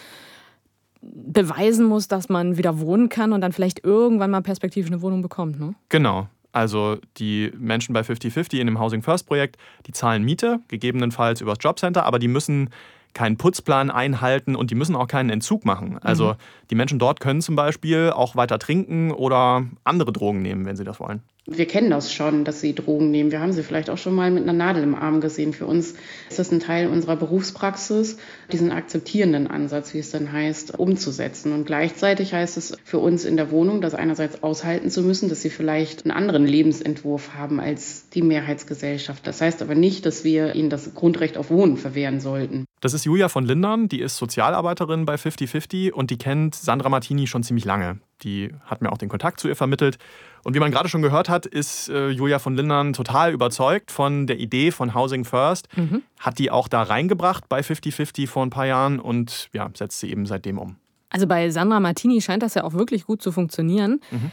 beweisen 1.00 1.86
muss, 1.86 2.08
dass 2.08 2.28
man 2.28 2.56
wieder 2.56 2.80
wohnen 2.80 3.08
kann 3.08 3.32
und 3.32 3.40
dann 3.40 3.52
vielleicht 3.52 3.84
irgendwann 3.84 4.30
mal 4.30 4.42
perspektivisch 4.42 4.90
eine 4.90 5.02
Wohnung 5.02 5.22
bekommt. 5.22 5.60
Ne? 5.60 5.74
Genau. 5.88 6.28
Also 6.50 6.96
die 7.18 7.52
Menschen 7.56 7.92
bei 7.92 8.00
50-50 8.00 8.58
in 8.58 8.66
dem 8.66 8.80
Housing 8.80 9.02
First 9.02 9.26
Projekt, 9.26 9.56
die 9.86 9.92
zahlen 9.92 10.24
Miete, 10.24 10.60
gegebenenfalls 10.68 11.40
übers 11.40 11.58
Jobcenter, 11.60 12.04
aber 12.04 12.18
die 12.18 12.28
müssen 12.28 12.70
keinen 13.16 13.38
Putzplan 13.38 13.90
einhalten 13.90 14.54
und 14.54 14.70
die 14.70 14.74
müssen 14.74 14.94
auch 14.94 15.08
keinen 15.08 15.30
Entzug 15.30 15.64
machen. 15.64 15.98
Also 16.02 16.34
mhm. 16.34 16.36
die 16.70 16.74
Menschen 16.74 16.98
dort 16.98 17.18
können 17.18 17.40
zum 17.40 17.56
Beispiel 17.56 18.10
auch 18.14 18.36
weiter 18.36 18.58
trinken 18.58 19.10
oder 19.10 19.64
andere 19.84 20.12
Drogen 20.12 20.42
nehmen, 20.42 20.66
wenn 20.66 20.76
sie 20.76 20.84
das 20.84 21.00
wollen. 21.00 21.22
Wir 21.48 21.66
kennen 21.66 21.90
das 21.90 22.12
schon, 22.12 22.44
dass 22.44 22.60
sie 22.60 22.74
Drogen 22.74 23.12
nehmen. 23.12 23.30
Wir 23.30 23.40
haben 23.40 23.52
sie 23.52 23.62
vielleicht 23.62 23.88
auch 23.88 23.98
schon 23.98 24.14
mal 24.14 24.32
mit 24.32 24.42
einer 24.42 24.52
Nadel 24.52 24.82
im 24.82 24.96
Arm 24.96 25.20
gesehen. 25.20 25.52
Für 25.52 25.66
uns 25.66 25.94
ist 26.28 26.40
das 26.40 26.50
ein 26.50 26.58
Teil 26.58 26.88
unserer 26.88 27.14
Berufspraxis, 27.14 28.18
diesen 28.50 28.72
akzeptierenden 28.72 29.46
Ansatz, 29.46 29.94
wie 29.94 30.00
es 30.00 30.10
dann 30.10 30.32
heißt, 30.32 30.76
umzusetzen. 30.76 31.52
Und 31.52 31.64
gleichzeitig 31.64 32.34
heißt 32.34 32.56
es 32.56 32.76
für 32.82 32.98
uns 32.98 33.24
in 33.24 33.36
der 33.36 33.52
Wohnung, 33.52 33.80
das 33.80 33.94
einerseits 33.94 34.42
aushalten 34.42 34.90
zu 34.90 35.02
müssen, 35.02 35.28
dass 35.28 35.42
sie 35.42 35.50
vielleicht 35.50 36.04
einen 36.04 36.16
anderen 36.16 36.46
Lebensentwurf 36.46 37.34
haben 37.34 37.60
als 37.60 38.08
die 38.10 38.22
Mehrheitsgesellschaft. 38.22 39.24
Das 39.26 39.40
heißt 39.40 39.62
aber 39.62 39.76
nicht, 39.76 40.04
dass 40.04 40.24
wir 40.24 40.56
ihnen 40.56 40.70
das 40.70 40.94
Grundrecht 40.94 41.36
auf 41.36 41.50
Wohnen 41.50 41.76
verwehren 41.76 42.18
sollten. 42.18 42.64
Das 42.80 42.92
ist 42.92 43.04
Julia 43.04 43.28
von 43.28 43.46
Lindern, 43.46 43.88
die 43.88 44.00
ist 44.00 44.16
Sozialarbeiterin 44.16 45.04
bei 45.04 45.16
5050 45.16 45.94
und 45.94 46.10
die 46.10 46.18
kennt 46.18 46.56
Sandra 46.56 46.88
Martini 46.88 47.28
schon 47.28 47.44
ziemlich 47.44 47.64
lange. 47.64 48.00
Die 48.22 48.52
hat 48.64 48.82
mir 48.82 48.90
auch 48.90 48.98
den 48.98 49.08
Kontakt 49.08 49.40
zu 49.40 49.48
ihr 49.48 49.56
vermittelt. 49.56 49.98
Und 50.44 50.54
wie 50.54 50.60
man 50.60 50.70
gerade 50.70 50.88
schon 50.88 51.02
gehört 51.02 51.28
hat, 51.28 51.44
ist 51.44 51.88
äh, 51.88 52.08
Julia 52.08 52.38
von 52.38 52.54
Lindern 52.54 52.92
total 52.92 53.32
überzeugt 53.32 53.90
von 53.90 54.26
der 54.26 54.38
Idee 54.38 54.70
von 54.70 54.94
Housing 54.94 55.24
First. 55.24 55.68
Mhm. 55.76 56.02
Hat 56.18 56.38
die 56.38 56.50
auch 56.50 56.68
da 56.68 56.82
reingebracht 56.82 57.48
bei 57.48 57.62
5050 57.62 58.28
vor 58.28 58.44
ein 58.44 58.50
paar 58.50 58.66
Jahren 58.66 59.00
und 59.00 59.48
ja, 59.52 59.68
setzt 59.74 60.00
sie 60.00 60.10
eben 60.10 60.26
seitdem 60.26 60.58
um. 60.58 60.76
Also 61.10 61.26
bei 61.26 61.50
Sandra 61.50 61.80
Martini 61.80 62.20
scheint 62.20 62.42
das 62.42 62.54
ja 62.54 62.64
auch 62.64 62.74
wirklich 62.74 63.06
gut 63.06 63.22
zu 63.22 63.32
funktionieren. 63.32 64.00
Mhm. 64.10 64.30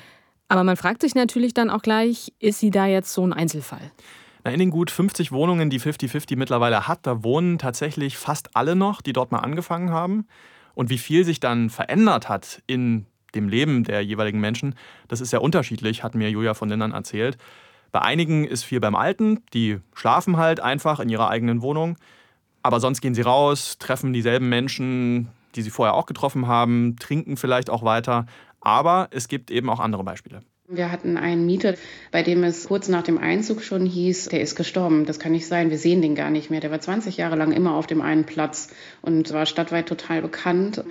Aber 0.47 0.63
man 0.63 0.77
fragt 0.77 1.01
sich 1.01 1.15
natürlich 1.15 1.53
dann 1.53 1.69
auch 1.69 1.81
gleich, 1.81 2.31
ist 2.39 2.59
sie 2.59 2.69
da 2.69 2.85
jetzt 2.85 3.13
so 3.13 3.25
ein 3.25 3.33
Einzelfall? 3.33 3.91
Na, 4.43 4.51
in 4.51 4.59
den 4.59 4.71
gut 4.71 4.91
50 4.91 5.31
Wohnungen, 5.31 5.69
die 5.69 5.79
5050 5.79 6.37
mittlerweile 6.37 6.87
hat, 6.87 7.07
da 7.07 7.23
wohnen 7.23 7.57
tatsächlich 7.57 8.17
fast 8.17 8.55
alle 8.55 8.75
noch, 8.75 9.01
die 9.01 9.13
dort 9.13 9.31
mal 9.31 9.39
angefangen 9.39 9.91
haben. 9.91 10.27
Und 10.75 10.89
wie 10.89 10.97
viel 10.97 11.23
sich 11.23 11.39
dann 11.39 11.69
verändert 11.69 12.29
hat 12.29 12.61
in 12.67 13.05
dem 13.35 13.49
Leben 13.49 13.83
der 13.83 14.01
jeweiligen 14.01 14.39
Menschen, 14.39 14.75
das 15.07 15.21
ist 15.21 15.29
sehr 15.29 15.41
unterschiedlich, 15.41 16.03
hat 16.03 16.15
mir 16.15 16.29
Julia 16.29 16.53
von 16.53 16.69
Lindern 16.69 16.91
erzählt. 16.91 17.37
Bei 17.91 18.01
einigen 18.01 18.45
ist 18.45 18.63
viel 18.63 18.79
beim 18.79 18.95
Alten, 18.95 19.41
die 19.53 19.79
schlafen 19.93 20.37
halt 20.37 20.59
einfach 20.59 20.99
in 20.99 21.09
ihrer 21.09 21.29
eigenen 21.29 21.61
Wohnung, 21.61 21.97
aber 22.63 22.79
sonst 22.79 23.01
gehen 23.01 23.13
sie 23.13 23.21
raus, 23.21 23.77
treffen 23.77 24.13
dieselben 24.13 24.49
Menschen, 24.49 25.29
die 25.55 25.61
sie 25.61 25.69
vorher 25.69 25.93
auch 25.93 26.05
getroffen 26.05 26.47
haben, 26.47 26.95
trinken 26.97 27.37
vielleicht 27.37 27.69
auch 27.69 27.83
weiter. 27.83 28.25
Aber 28.61 29.09
es 29.11 29.27
gibt 29.27 29.51
eben 29.51 29.69
auch 29.69 29.79
andere 29.79 30.03
Beispiele. 30.03 30.41
Wir 30.69 30.91
hatten 30.91 31.17
einen 31.17 31.45
Mieter, 31.45 31.75
bei 32.11 32.23
dem 32.23 32.41
es 32.43 32.67
kurz 32.67 32.87
nach 32.87 33.03
dem 33.03 33.17
Einzug 33.17 33.61
schon 33.61 33.85
hieß, 33.85 34.29
der 34.29 34.39
ist 34.39 34.55
gestorben. 34.55 35.05
Das 35.05 35.19
kann 35.19 35.33
nicht 35.33 35.45
sein, 35.45 35.69
wir 35.69 35.77
sehen 35.77 36.01
den 36.01 36.15
gar 36.15 36.29
nicht 36.29 36.49
mehr. 36.49 36.61
Der 36.61 36.71
war 36.71 36.79
20 36.79 37.17
Jahre 37.17 37.35
lang 37.35 37.51
immer 37.51 37.75
auf 37.75 37.85
dem 37.85 38.01
einen 38.01 38.25
Platz 38.25 38.69
und 39.01 39.33
war 39.33 39.45
stadtweit 39.45 39.87
total 39.87 40.21
bekannt. 40.21 40.81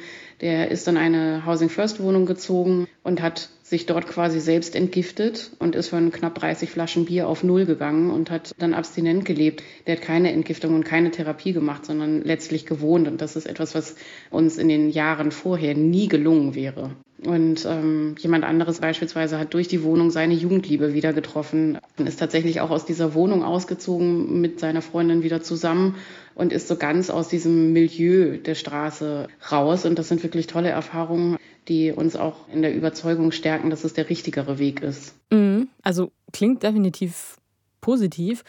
Der 0.42 0.72
ist 0.72 0.88
in 0.88 0.96
eine 0.96 1.46
Housing 1.46 1.68
First 1.68 2.02
Wohnung 2.02 2.26
gezogen 2.26 2.88
und 3.04 3.22
hat 3.22 3.48
sich 3.62 3.86
dort 3.86 4.08
quasi 4.08 4.40
selbst 4.40 4.74
entgiftet 4.74 5.52
und 5.60 5.76
ist 5.76 5.88
von 5.88 6.10
knapp 6.10 6.34
30 6.34 6.68
Flaschen 6.68 7.04
Bier 7.04 7.28
auf 7.28 7.44
Null 7.44 7.64
gegangen 7.64 8.10
und 8.10 8.28
hat 8.28 8.52
dann 8.58 8.74
abstinent 8.74 9.24
gelebt. 9.24 9.62
Der 9.86 9.96
hat 9.96 10.02
keine 10.02 10.32
Entgiftung 10.32 10.74
und 10.74 10.84
keine 10.84 11.12
Therapie 11.12 11.52
gemacht, 11.52 11.86
sondern 11.86 12.22
letztlich 12.22 12.66
gewohnt. 12.66 13.06
Und 13.06 13.20
das 13.20 13.36
ist 13.36 13.46
etwas, 13.46 13.76
was 13.76 13.94
uns 14.30 14.58
in 14.58 14.68
den 14.68 14.90
Jahren 14.90 15.30
vorher 15.30 15.76
nie 15.76 16.08
gelungen 16.08 16.56
wäre. 16.56 16.90
Und 17.24 17.64
ähm, 17.64 18.16
jemand 18.18 18.44
anderes 18.44 18.80
beispielsweise 18.80 19.38
hat 19.38 19.54
durch 19.54 19.68
die 19.68 19.84
Wohnung 19.84 20.10
seine 20.10 20.34
Jugendliebe 20.34 20.92
wieder 20.92 21.12
getroffen 21.12 21.78
und 21.96 22.08
ist 22.08 22.18
tatsächlich 22.18 22.60
auch 22.60 22.70
aus 22.70 22.84
dieser 22.84 23.14
Wohnung 23.14 23.44
ausgezogen 23.44 24.40
mit 24.40 24.58
seiner 24.58 24.82
Freundin 24.82 25.22
wieder 25.22 25.40
zusammen 25.40 25.94
und 26.34 26.52
ist 26.52 26.68
so 26.68 26.76
ganz 26.76 27.10
aus 27.10 27.28
diesem 27.28 27.72
Milieu 27.72 28.38
der 28.38 28.54
Straße 28.54 29.28
raus. 29.50 29.84
Und 29.84 29.98
das 29.98 30.08
sind 30.08 30.22
wirklich 30.22 30.46
tolle 30.46 30.70
Erfahrungen, 30.70 31.36
die 31.68 31.92
uns 31.92 32.16
auch 32.16 32.48
in 32.48 32.62
der 32.62 32.74
Überzeugung 32.74 33.32
stärken, 33.32 33.70
dass 33.70 33.84
es 33.84 33.94
der 33.94 34.08
richtigere 34.08 34.58
Weg 34.58 34.82
ist. 34.82 35.14
Mhm. 35.30 35.68
Also 35.82 36.12
klingt 36.32 36.62
definitiv 36.62 37.36
positiv. 37.80 38.44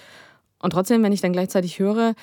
Und 0.60 0.72
trotzdem, 0.72 1.04
wenn 1.04 1.12
ich 1.12 1.22
dann 1.22 1.34
gleichzeitig 1.34 1.80
höre, 1.80 2.16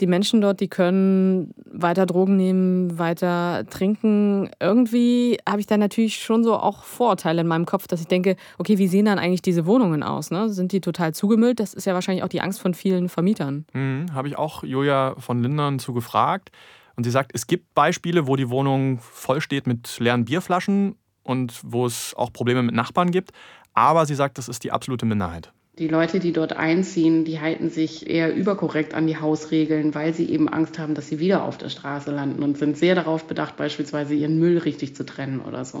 die 0.00 0.06
Menschen 0.06 0.40
dort, 0.40 0.60
die 0.60 0.68
können 0.68 1.52
weiter 1.64 2.06
Drogen 2.06 2.36
nehmen, 2.36 2.98
weiter 2.98 3.64
trinken. 3.68 4.50
Irgendwie 4.60 5.38
habe 5.48 5.60
ich 5.60 5.66
da 5.66 5.76
natürlich 5.76 6.16
schon 6.16 6.44
so 6.44 6.56
auch 6.56 6.84
Vorurteile 6.84 7.42
in 7.42 7.46
meinem 7.46 7.66
Kopf, 7.66 7.86
dass 7.86 8.00
ich 8.00 8.06
denke, 8.06 8.36
okay, 8.58 8.78
wie 8.78 8.88
sehen 8.88 9.06
dann 9.06 9.18
eigentlich 9.18 9.42
diese 9.42 9.66
Wohnungen 9.66 10.02
aus? 10.02 10.30
Ne? 10.30 10.48
Sind 10.48 10.72
die 10.72 10.80
total 10.80 11.14
zugemüllt? 11.14 11.60
Das 11.60 11.74
ist 11.74 11.84
ja 11.84 11.94
wahrscheinlich 11.94 12.24
auch 12.24 12.28
die 12.28 12.40
Angst 12.40 12.60
von 12.60 12.74
vielen 12.74 13.08
Vermietern. 13.08 13.66
Mhm, 13.72 14.06
habe 14.12 14.28
ich 14.28 14.36
auch 14.36 14.62
Julia 14.62 15.14
von 15.18 15.42
Lindern 15.42 15.78
zu 15.78 15.92
gefragt. 15.92 16.50
Und 16.96 17.04
sie 17.04 17.10
sagt, 17.10 17.30
es 17.34 17.46
gibt 17.46 17.74
Beispiele, 17.74 18.26
wo 18.26 18.36
die 18.36 18.50
Wohnung 18.50 18.98
voll 18.98 19.40
steht 19.40 19.66
mit 19.66 19.98
leeren 20.00 20.24
Bierflaschen 20.24 20.96
und 21.22 21.60
wo 21.64 21.86
es 21.86 22.14
auch 22.14 22.32
Probleme 22.32 22.62
mit 22.62 22.74
Nachbarn 22.74 23.10
gibt. 23.10 23.30
Aber 23.74 24.04
sie 24.06 24.14
sagt, 24.14 24.38
das 24.38 24.48
ist 24.48 24.64
die 24.64 24.72
absolute 24.72 25.06
Minderheit. 25.06 25.52
Die 25.80 25.88
Leute, 25.88 26.18
die 26.18 26.34
dort 26.34 26.58
einziehen, 26.58 27.24
die 27.24 27.40
halten 27.40 27.70
sich 27.70 28.06
eher 28.06 28.34
überkorrekt 28.34 28.92
an 28.92 29.06
die 29.06 29.16
Hausregeln, 29.16 29.94
weil 29.94 30.12
sie 30.12 30.28
eben 30.28 30.46
Angst 30.46 30.78
haben, 30.78 30.94
dass 30.94 31.08
sie 31.08 31.20
wieder 31.20 31.42
auf 31.42 31.56
der 31.56 31.70
Straße 31.70 32.10
landen 32.10 32.42
und 32.42 32.58
sind 32.58 32.76
sehr 32.76 32.94
darauf 32.94 33.24
bedacht, 33.24 33.56
beispielsweise 33.56 34.12
ihren 34.12 34.38
Müll 34.38 34.58
richtig 34.58 34.94
zu 34.94 35.06
trennen 35.06 35.40
oder 35.40 35.64
so. 35.64 35.80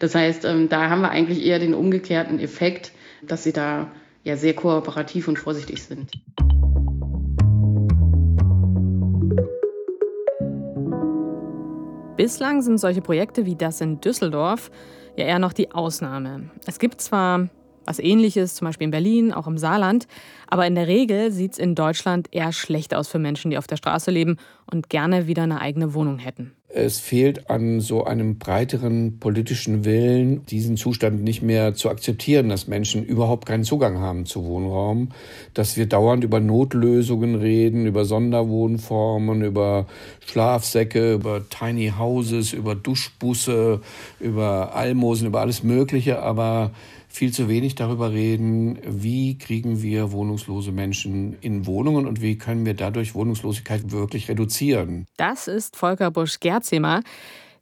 Das 0.00 0.14
heißt, 0.14 0.46
ähm, 0.46 0.70
da 0.70 0.88
haben 0.88 1.02
wir 1.02 1.10
eigentlich 1.10 1.44
eher 1.44 1.58
den 1.58 1.74
umgekehrten 1.74 2.40
Effekt, 2.40 2.92
dass 3.20 3.44
sie 3.44 3.52
da 3.52 3.88
ja 4.22 4.38
sehr 4.38 4.54
kooperativ 4.54 5.28
und 5.28 5.38
vorsichtig 5.38 5.82
sind. 5.82 6.10
Bislang 12.16 12.62
sind 12.62 12.78
solche 12.78 13.02
Projekte 13.02 13.44
wie 13.44 13.56
das 13.56 13.82
in 13.82 14.00
Düsseldorf 14.00 14.70
ja 15.18 15.26
eher 15.26 15.38
noch 15.38 15.52
die 15.52 15.70
Ausnahme. 15.70 16.48
Es 16.66 16.78
gibt 16.78 17.02
zwar 17.02 17.50
was 17.84 17.98
ähnliches, 17.98 18.54
zum 18.54 18.66
Beispiel 18.66 18.86
in 18.86 18.90
Berlin, 18.90 19.32
auch 19.32 19.46
im 19.46 19.58
Saarland. 19.58 20.06
Aber 20.46 20.66
in 20.66 20.74
der 20.74 20.86
Regel 20.86 21.32
sieht 21.32 21.52
es 21.52 21.58
in 21.58 21.74
Deutschland 21.74 22.28
eher 22.30 22.52
schlecht 22.52 22.94
aus 22.94 23.08
für 23.08 23.18
Menschen, 23.18 23.50
die 23.50 23.58
auf 23.58 23.66
der 23.66 23.76
Straße 23.76 24.10
leben 24.10 24.36
und 24.70 24.88
gerne 24.88 25.26
wieder 25.26 25.42
eine 25.42 25.60
eigene 25.60 25.94
Wohnung 25.94 26.18
hätten. 26.18 26.52
Es 26.76 26.98
fehlt 26.98 27.50
an 27.50 27.78
so 27.78 28.02
einem 28.02 28.36
breiteren 28.38 29.20
politischen 29.20 29.84
Willen, 29.84 30.44
diesen 30.46 30.76
Zustand 30.76 31.22
nicht 31.22 31.40
mehr 31.40 31.74
zu 31.74 31.88
akzeptieren, 31.88 32.48
dass 32.48 32.66
Menschen 32.66 33.04
überhaupt 33.04 33.46
keinen 33.46 33.62
Zugang 33.62 34.00
haben 34.00 34.26
zu 34.26 34.44
Wohnraum, 34.44 35.10
dass 35.54 35.76
wir 35.76 35.86
dauernd 35.86 36.24
über 36.24 36.40
Notlösungen 36.40 37.36
reden, 37.36 37.86
über 37.86 38.04
Sonderwohnformen, 38.04 39.42
über 39.42 39.86
Schlafsäcke, 40.26 41.14
über 41.14 41.48
Tiny 41.48 41.92
Houses, 41.96 42.52
über 42.52 42.74
Duschbusse, 42.74 43.80
über 44.18 44.74
Almosen, 44.74 45.28
über 45.28 45.42
alles 45.42 45.62
Mögliche, 45.62 46.22
aber 46.22 46.72
viel 47.14 47.32
zu 47.32 47.48
wenig 47.48 47.76
darüber 47.76 48.10
reden, 48.10 48.76
wie 48.84 49.38
kriegen 49.38 49.82
wir 49.82 50.10
wohnungslose 50.10 50.72
Menschen 50.72 51.36
in 51.40 51.64
Wohnungen 51.64 52.06
und 52.06 52.20
wie 52.20 52.36
können 52.38 52.66
wir 52.66 52.74
dadurch 52.74 53.14
Wohnungslosigkeit 53.14 53.92
wirklich 53.92 54.28
reduzieren. 54.28 55.06
Das 55.16 55.46
ist 55.46 55.76
Volker 55.76 56.10
Busch-Gerzemer. 56.10 57.02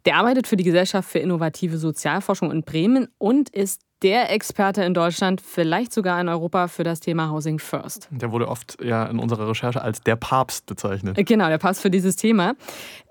Der 0.06 0.16
arbeitet 0.16 0.47
für 0.47 0.56
die 0.56 0.64
Gesellschaft 0.64 1.09
für 1.09 1.18
innovative 1.18 1.76
Sozialforschung 1.76 2.50
in 2.50 2.62
Bremen 2.62 3.09
und 3.18 3.50
ist 3.50 3.82
der 4.02 4.30
Experte 4.30 4.82
in 4.82 4.94
Deutschland, 4.94 5.40
vielleicht 5.40 5.92
sogar 5.92 6.21
in 6.21 6.28
Europa 6.28 6.68
für 6.68 6.85
das 6.85 7.00
Thema 7.00 7.30
Housing 7.30 7.59
First. 7.59 8.09
Der 8.11 8.32
wurde 8.32 8.49
oft 8.49 8.82
ja 8.82 9.06
in 9.06 9.18
unserer 9.18 9.49
Recherche 9.49 9.80
als 9.80 10.00
der 10.00 10.16
Papst 10.16 10.66
bezeichnet. 10.66 11.18
Äh, 11.18 11.25
genau, 11.25 11.49
der 11.49 11.59
Papst 11.59 11.80
für 11.82 11.90
dieses 11.90 12.16
Thema. 12.16 12.54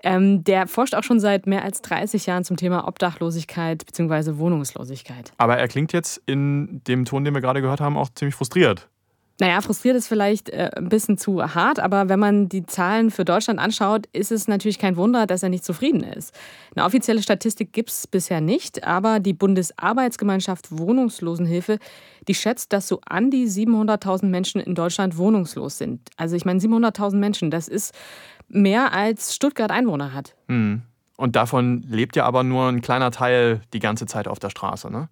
Ähm, 0.02 0.44
der 0.44 0.66
forscht 0.66 0.94
auch 0.94 1.02
schon 1.04 1.20
seit 1.20 1.46
mehr 1.46 1.64
als 1.64 1.82
30 1.82 2.26
Jahren 2.26 2.44
zum 2.44 2.56
Thema 2.56 2.86
Obdachlosigkeit 2.86 3.84
bzw. 3.86 4.36
Wohnungslosigkeit. 4.38 5.32
Aber 5.38 5.56
er 5.56 5.68
klingt 5.68 5.92
jetzt 5.92 6.20
in 6.26 6.82
dem 6.86 7.04
Ton, 7.04 7.24
den 7.24 7.34
wir 7.34 7.40
gerade 7.40 7.62
gehört 7.62 7.80
haben, 7.80 7.96
auch 7.96 8.08
ziemlich 8.14 8.34
frustriert. 8.34 8.88
Naja, 9.42 9.60
frustriert 9.60 9.96
ist 9.96 10.06
vielleicht 10.06 10.50
äh, 10.50 10.70
ein 10.76 10.88
bisschen 10.88 11.18
zu 11.18 11.42
hart, 11.42 11.80
aber 11.80 12.08
wenn 12.08 12.20
man 12.20 12.48
die 12.48 12.64
Zahlen 12.64 13.10
für 13.10 13.24
Deutschland 13.24 13.58
anschaut, 13.58 14.06
ist 14.12 14.30
es 14.30 14.46
natürlich 14.46 14.78
kein 14.78 14.96
Wunder, 14.96 15.26
dass 15.26 15.42
er 15.42 15.48
nicht 15.48 15.64
zufrieden 15.64 16.04
ist. 16.04 16.32
Eine 16.76 16.84
offizielle 16.84 17.20
Statistik 17.24 17.72
gibt 17.72 17.90
es 17.90 18.06
bisher 18.06 18.40
nicht, 18.40 18.86
aber 18.86 19.18
die 19.18 19.32
Bundesarbeitsgemeinschaft 19.32 20.78
Wohnungslosenhilfe, 20.78 21.80
die 22.28 22.36
schätzt, 22.36 22.72
dass 22.72 22.86
so 22.86 23.00
an 23.04 23.32
die 23.32 23.48
700.000 23.48 24.26
Menschen 24.26 24.60
in 24.60 24.76
Deutschland 24.76 25.16
wohnungslos 25.16 25.76
sind. 25.76 26.08
Also 26.16 26.36
ich 26.36 26.44
meine 26.44 26.60
700.000 26.60 27.16
Menschen, 27.16 27.50
das 27.50 27.66
ist 27.66 27.92
mehr 28.46 28.92
als 28.92 29.34
Stuttgart 29.34 29.72
Einwohner 29.72 30.14
hat. 30.14 30.36
Mhm. 30.46 30.82
Und 31.22 31.36
davon 31.36 31.84
lebt 31.88 32.16
ja 32.16 32.24
aber 32.24 32.42
nur 32.42 32.66
ein 32.66 32.80
kleiner 32.80 33.12
Teil 33.12 33.60
die 33.72 33.78
ganze 33.78 34.06
Zeit 34.06 34.26
auf 34.26 34.40
der 34.40 34.50
Straße, 34.50 34.90
ne? 34.90 35.08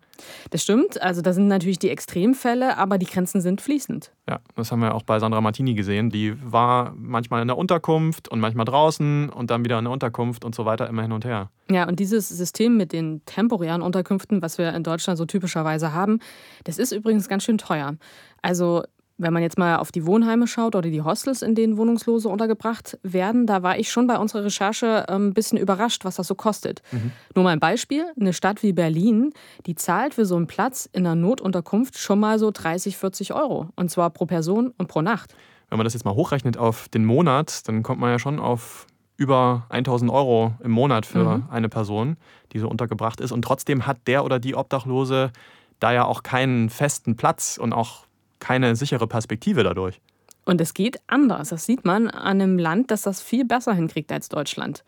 Das 0.50 0.64
stimmt. 0.64 1.00
Also 1.00 1.23
da 1.23 1.33
sind 1.33 1.47
natürlich 1.47 1.79
die 1.79 1.88
Extremfälle, 1.88 2.76
aber 2.79 2.99
die 2.99 3.07
Grenzen 3.07 3.40
sind 3.40 3.61
fließend. 3.61 4.11
Ja, 4.29 4.40
das 4.57 4.73
haben 4.73 4.81
wir 4.81 4.97
auch 4.97 5.05
bei 5.05 5.21
Sandra 5.21 5.40
Martini 5.40 5.75
gesehen. 5.75 6.11
Die 6.11 6.35
war 6.43 6.93
manchmal 6.97 7.43
in 7.43 7.47
der 7.47 7.57
Unterkunft 7.57 8.26
und 8.26 8.40
manchmal 8.40 8.64
draußen 8.64 9.29
und 9.29 9.52
dann 9.52 9.64
wieder 9.64 9.79
in 9.79 9.85
der 9.85 9.93
Unterkunft 9.93 10.45
und 10.45 10.52
so 10.52 10.64
weiter, 10.64 10.88
immer 10.88 11.02
hin 11.02 11.12
und 11.12 11.25
her. 11.25 11.49
Ja, 11.71 11.87
und 11.87 12.00
dieses 12.00 12.29
System 12.29 12.76
mit 12.76 12.93
den 12.93 13.25
temporären 13.25 13.81
Unterkünften, 13.81 14.43
was 14.43 14.59
wir 14.59 14.75
in 14.75 14.83
Deutschland 14.83 15.17
so 15.17 15.26
typischerweise 15.26 15.93
haben, 15.93 16.19
das 16.64 16.79
ist 16.81 16.90
übrigens 16.90 17.29
ganz 17.29 17.45
schön 17.45 17.57
teuer. 17.57 17.95
Also 18.43 18.83
Wenn 19.21 19.35
man 19.35 19.43
jetzt 19.43 19.59
mal 19.59 19.77
auf 19.77 19.93
die 19.93 20.07
Wohnheime 20.07 20.47
schaut 20.47 20.75
oder 20.75 20.89
die 20.89 21.03
Hostels, 21.03 21.43
in 21.43 21.55
denen 21.55 21.77
Wohnungslose 21.77 22.27
untergebracht 22.27 22.99
werden, 23.03 23.47
da 23.47 23.62
war 23.62 23.79
ich 23.79 23.93
schon 23.93 24.07
bei 24.07 24.17
unserer 24.17 24.45
Recherche 24.45 25.05
ähm, 25.11 25.29
ein 25.29 25.35
bisschen 25.35 25.59
überrascht, 25.59 26.07
was 26.07 26.17
das 26.17 26.27
so 26.27 26.35
kostet. 26.35 26.81
Mhm. 26.91 27.12
Nur 27.35 27.45
mal 27.45 27.50
ein 27.50 27.61
Beispiel: 27.61 28.07
Eine 28.19 28.33
Stadt 28.33 28.62
wie 28.62 28.73
Berlin, 28.73 29.35
die 29.67 29.75
zahlt 29.75 30.15
für 30.15 30.25
so 30.25 30.37
einen 30.37 30.47
Platz 30.47 30.89
in 30.93 31.07
einer 31.07 31.17
Notunterkunft 31.17 31.99
schon 31.99 32.19
mal 32.19 32.39
so 32.39 32.50
30, 32.50 32.97
40 32.97 33.35
Euro. 33.35 33.69
Und 33.77 33.91
zwar 33.91 34.09
pro 34.09 34.25
Person 34.25 34.73
und 34.79 34.89
pro 34.89 35.03
Nacht. 35.03 35.35
Wenn 35.69 35.77
man 35.77 35.85
das 35.85 35.93
jetzt 35.93 36.05
mal 36.05 36.15
hochrechnet 36.15 36.57
auf 36.57 36.89
den 36.89 37.05
Monat, 37.05 37.69
dann 37.69 37.83
kommt 37.83 38.00
man 38.00 38.11
ja 38.11 38.19
schon 38.19 38.41
auf 38.41 38.87
über 39.19 39.67
1000 39.69 40.11
Euro 40.11 40.55
im 40.65 40.71
Monat 40.71 41.05
für 41.05 41.37
mhm. 41.37 41.45
eine 41.50 41.69
Person, 41.69 42.17
die 42.53 42.59
so 42.59 42.71
untergebracht 42.71 43.21
ist. 43.21 43.33
Und 43.33 43.43
trotzdem 43.43 43.87
hat 43.87 43.99
der 44.07 44.25
oder 44.25 44.39
die 44.39 44.55
Obdachlose 44.55 45.31
da 45.79 45.93
ja 45.93 46.07
auch 46.07 46.23
keinen 46.23 46.71
festen 46.71 47.17
Platz 47.17 47.59
und 47.61 47.75
auch 47.75 48.07
keine 48.41 48.75
sichere 48.77 49.07
Perspektive 49.07 49.63
dadurch. 49.63 50.01
Und 50.45 50.61
es 50.61 50.75
geht 50.75 51.01
anders. 51.07 51.51
Das 51.51 51.65
sieht 51.65 51.85
man 51.85 52.09
an 52.09 52.41
einem 52.41 52.59
Land, 52.59 52.91
das 52.91 53.03
das 53.03 53.23
viel 53.23 53.45
besser 53.45 53.75
hinkriegt 53.75 54.11
als 54.11 54.29
Deutschland. 54.29 54.85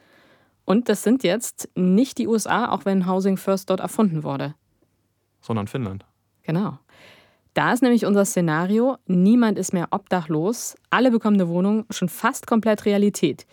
Und 0.64 0.88
das 0.88 1.02
sind 1.02 1.22
jetzt 1.24 1.68
nicht 1.74 2.18
die 2.18 2.26
USA, 2.26 2.70
auch 2.70 2.84
wenn 2.84 3.06
Housing 3.06 3.36
First 3.36 3.70
dort 3.70 3.80
erfunden 3.80 4.22
wurde. 4.22 4.54
Sondern 5.40 5.66
Finnland. 5.66 6.04
Genau. 6.42 6.78
Da 7.54 7.72
ist 7.72 7.82
nämlich 7.82 8.06
unser 8.06 8.24
Szenario, 8.24 8.96
niemand 9.06 9.58
ist 9.58 9.74
mehr 9.74 9.88
obdachlos, 9.90 10.74
alle 10.88 11.10
bekommen 11.10 11.36
eine 11.36 11.48
Wohnung, 11.48 11.84
schon 11.90 12.08
fast 12.08 12.46
komplett 12.46 12.86
Realität. 12.86 13.46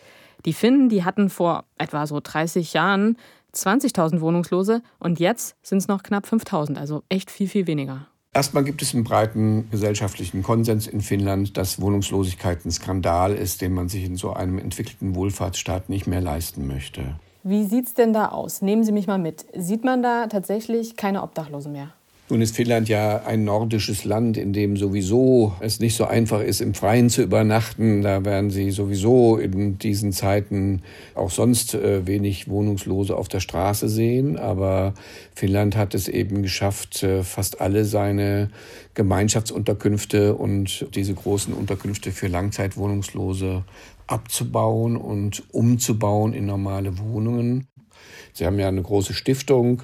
Die 0.46 0.54
Finnen, 0.54 0.88
die 0.88 1.04
hatten 1.04 1.28
vor 1.28 1.64
etwa 1.76 2.06
so 2.06 2.18
30 2.22 2.72
Jahren 2.72 3.18
20.000 3.54 4.20
Wohnungslose 4.20 4.82
und 4.98 5.20
jetzt 5.20 5.56
sind 5.62 5.78
es 5.78 5.88
noch 5.88 6.02
knapp 6.02 6.24
5.000, 6.24 6.78
also 6.78 7.02
echt 7.10 7.30
viel, 7.30 7.48
viel 7.48 7.66
weniger. 7.66 8.06
Erstmal 8.32 8.62
gibt 8.62 8.80
es 8.80 8.94
einen 8.94 9.02
breiten 9.02 9.68
gesellschaftlichen 9.70 10.44
Konsens 10.44 10.86
in 10.86 11.00
Finnland, 11.00 11.56
dass 11.56 11.80
Wohnungslosigkeit 11.80 12.64
ein 12.64 12.70
Skandal 12.70 13.34
ist, 13.34 13.60
den 13.60 13.74
man 13.74 13.88
sich 13.88 14.04
in 14.04 14.14
so 14.14 14.32
einem 14.32 14.58
entwickelten 14.58 15.16
Wohlfahrtsstaat 15.16 15.88
nicht 15.88 16.06
mehr 16.06 16.20
leisten 16.20 16.68
möchte. 16.68 17.16
Wie 17.42 17.64
sieht 17.64 17.86
es 17.86 17.94
denn 17.94 18.12
da 18.12 18.28
aus? 18.28 18.62
Nehmen 18.62 18.84
Sie 18.84 18.92
mich 18.92 19.08
mal 19.08 19.18
mit. 19.18 19.46
Sieht 19.56 19.82
man 19.82 20.02
da 20.02 20.28
tatsächlich 20.28 20.96
keine 20.96 21.22
Obdachlosen 21.24 21.72
mehr? 21.72 21.92
Nun 22.30 22.42
ist 22.42 22.54
Finnland 22.54 22.88
ja 22.88 23.24
ein 23.24 23.42
nordisches 23.42 24.04
Land, 24.04 24.36
in 24.36 24.52
dem 24.52 24.76
sowieso 24.76 25.54
es 25.58 25.80
nicht 25.80 25.96
so 25.96 26.04
einfach 26.04 26.40
ist, 26.40 26.60
im 26.60 26.74
Freien 26.74 27.10
zu 27.10 27.22
übernachten. 27.22 28.02
Da 28.02 28.24
werden 28.24 28.50
Sie 28.50 28.70
sowieso 28.70 29.36
in 29.36 29.78
diesen 29.78 30.12
Zeiten 30.12 30.82
auch 31.16 31.30
sonst 31.30 31.74
äh, 31.74 32.06
wenig 32.06 32.48
Wohnungslose 32.48 33.16
auf 33.16 33.28
der 33.28 33.40
Straße 33.40 33.88
sehen. 33.88 34.38
Aber 34.38 34.94
Finnland 35.34 35.76
hat 35.76 35.94
es 35.94 36.06
eben 36.06 36.42
geschafft, 36.42 37.02
äh, 37.02 37.24
fast 37.24 37.60
alle 37.60 37.84
seine 37.84 38.50
Gemeinschaftsunterkünfte 38.94 40.36
und 40.36 40.86
diese 40.94 41.14
großen 41.14 41.52
Unterkünfte 41.52 42.12
für 42.12 42.28
Langzeitwohnungslose 42.28 43.64
abzubauen 44.06 44.96
und 44.96 45.42
umzubauen 45.50 46.32
in 46.32 46.46
normale 46.46 46.96
Wohnungen. 46.98 47.66
Sie 48.32 48.46
haben 48.46 48.58
ja 48.58 48.68
eine 48.68 48.82
große 48.82 49.14
Stiftung 49.14 49.82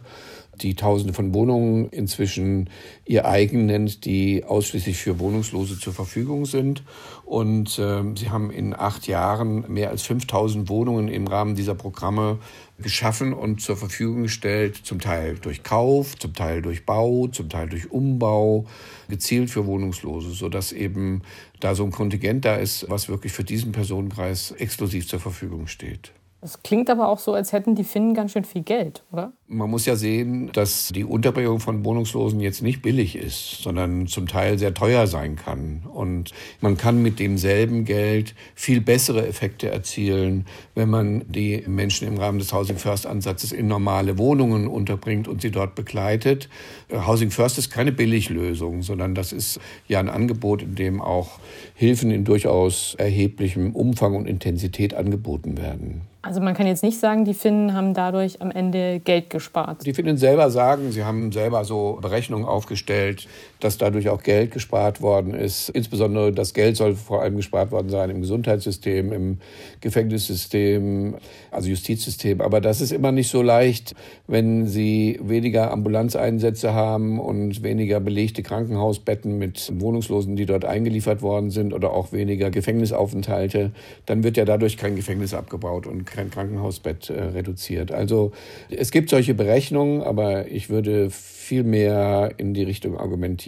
die 0.62 0.74
Tausende 0.74 1.12
von 1.12 1.34
Wohnungen 1.34 1.88
inzwischen 1.90 2.70
ihr 3.04 3.26
eigen 3.26 3.66
nennt, 3.66 4.04
die 4.04 4.44
ausschließlich 4.44 4.96
für 4.96 5.18
Wohnungslose 5.18 5.78
zur 5.78 5.92
Verfügung 5.92 6.46
sind. 6.46 6.82
Und 7.24 7.78
äh, 7.78 8.02
sie 8.16 8.30
haben 8.30 8.50
in 8.50 8.74
acht 8.74 9.06
Jahren 9.06 9.64
mehr 9.72 9.90
als 9.90 10.02
5000 10.02 10.68
Wohnungen 10.68 11.08
im 11.08 11.26
Rahmen 11.26 11.54
dieser 11.54 11.74
Programme 11.74 12.38
geschaffen 12.78 13.32
und 13.32 13.60
zur 13.60 13.76
Verfügung 13.76 14.22
gestellt, 14.22 14.76
zum 14.76 15.00
Teil 15.00 15.36
durch 15.40 15.62
Kauf, 15.62 16.18
zum 16.18 16.34
Teil 16.34 16.62
durch 16.62 16.84
Bau, 16.84 17.26
zum 17.28 17.48
Teil 17.48 17.68
durch 17.68 17.90
Umbau, 17.90 18.66
gezielt 19.08 19.50
für 19.50 19.66
Wohnungslose, 19.66 20.30
sodass 20.30 20.72
eben 20.72 21.22
da 21.60 21.74
so 21.74 21.84
ein 21.84 21.90
Kontingent 21.90 22.44
da 22.44 22.56
ist, 22.56 22.88
was 22.90 23.08
wirklich 23.08 23.32
für 23.32 23.44
diesen 23.44 23.72
Personenkreis 23.72 24.52
exklusiv 24.52 25.08
zur 25.08 25.20
Verfügung 25.20 25.66
steht. 25.66 26.12
Es 26.42 26.62
klingt 26.62 26.90
aber 26.90 27.08
auch 27.08 27.18
so, 27.18 27.32
als 27.32 27.52
hätten 27.52 27.74
die 27.74 27.84
Finnen 27.84 28.14
ganz 28.14 28.32
schön 28.32 28.44
viel 28.44 28.62
Geld, 28.62 29.04
oder? 29.10 29.32
Man 29.48 29.70
muss 29.70 29.86
ja 29.86 29.94
sehen, 29.94 30.50
dass 30.52 30.88
die 30.88 31.04
Unterbringung 31.04 31.60
von 31.60 31.84
Wohnungslosen 31.84 32.40
jetzt 32.40 32.62
nicht 32.62 32.82
billig 32.82 33.14
ist, 33.14 33.62
sondern 33.62 34.08
zum 34.08 34.26
Teil 34.26 34.58
sehr 34.58 34.74
teuer 34.74 35.06
sein 35.06 35.36
kann. 35.36 35.84
Und 35.94 36.32
man 36.60 36.76
kann 36.76 37.00
mit 37.00 37.20
demselben 37.20 37.84
Geld 37.84 38.34
viel 38.56 38.80
bessere 38.80 39.24
Effekte 39.24 39.70
erzielen, 39.70 40.46
wenn 40.74 40.90
man 40.90 41.24
die 41.28 41.62
Menschen 41.68 42.08
im 42.08 42.18
Rahmen 42.18 42.40
des 42.40 42.52
Housing 42.52 42.76
First 42.76 43.06
Ansatzes 43.06 43.52
in 43.52 43.68
normale 43.68 44.18
Wohnungen 44.18 44.66
unterbringt 44.66 45.28
und 45.28 45.42
sie 45.42 45.52
dort 45.52 45.76
begleitet. 45.76 46.48
Housing 46.92 47.30
First 47.30 47.56
ist 47.56 47.70
keine 47.70 47.92
Billiglösung, 47.92 48.82
sondern 48.82 49.14
das 49.14 49.32
ist 49.32 49.60
ja 49.86 50.00
ein 50.00 50.08
Angebot, 50.08 50.62
in 50.62 50.74
dem 50.74 51.00
auch 51.00 51.38
Hilfen 51.76 52.10
in 52.10 52.24
durchaus 52.24 52.96
erheblichem 52.98 53.76
Umfang 53.76 54.16
und 54.16 54.26
Intensität 54.26 54.92
angeboten 54.92 55.56
werden. 55.56 56.00
Also 56.26 56.40
man 56.40 56.54
kann 56.54 56.66
jetzt 56.66 56.82
nicht 56.82 56.98
sagen, 56.98 57.24
die 57.24 57.34
Finnen 57.34 57.72
haben 57.72 57.94
dadurch 57.94 58.42
am 58.42 58.50
Ende 58.50 58.98
Geld 58.98 59.30
gespart. 59.36 59.84
Die 59.86 59.94
Finnen 59.94 60.16
selber 60.16 60.50
sagen, 60.50 60.92
sie 60.92 61.04
haben 61.04 61.30
selber 61.32 61.64
so 61.64 61.98
Berechnungen 62.00 62.46
aufgestellt, 62.46 63.28
dass 63.60 63.78
dadurch 63.78 64.08
auch 64.08 64.22
Geld 64.22 64.50
gespart 64.50 65.00
worden 65.00 65.34
ist. 65.34 65.70
Insbesondere 65.70 66.32
das 66.32 66.54
Geld 66.54 66.76
soll 66.76 66.94
vor 66.94 67.22
allem 67.22 67.36
gespart 67.36 67.70
worden 67.70 67.88
sein 67.88 68.10
im 68.10 68.20
Gesundheitssystem, 68.20 69.12
im 69.12 69.38
Gefängnissystem, 69.80 71.16
also 71.50 71.68
Justizsystem. 71.68 72.40
Aber 72.40 72.60
das 72.60 72.80
ist 72.80 72.92
immer 72.92 73.12
nicht 73.12 73.30
so 73.30 73.42
leicht, 73.42 73.94
wenn 74.26 74.66
sie 74.66 75.18
weniger 75.22 75.70
Ambulanzeinsätze 75.70 76.74
haben 76.74 77.18
und 77.18 77.62
weniger 77.62 78.00
belegte 78.00 78.42
Krankenhausbetten 78.42 79.38
mit 79.38 79.72
Wohnungslosen, 79.80 80.36
die 80.36 80.46
dort 80.46 80.64
eingeliefert 80.64 81.22
worden 81.22 81.50
sind 81.50 81.72
oder 81.72 81.92
auch 81.92 82.12
weniger 82.12 82.50
Gefängnisaufenthalte. 82.50 83.72
Dann 84.04 84.22
wird 84.22 84.36
ja 84.36 84.44
dadurch 84.44 84.76
kein 84.76 84.96
Gefängnis 84.96 85.32
abgebaut 85.32 85.86
und 85.86 86.04
kein 86.04 86.30
Krankenhausbett 86.30 87.10
äh, 87.10 87.22
reduziert. 87.22 87.90
Also 87.92 88.32
es 88.68 88.90
gibt 88.90 89.10
solche 89.10 89.34
Berechnungen, 89.34 90.02
aber 90.02 90.48
ich 90.48 90.68
würde 90.68 91.10
viel 91.10 91.62
mehr 91.62 92.32
in 92.38 92.54
die 92.54 92.64
Richtung 92.64 92.98
argumentieren. 92.98 93.45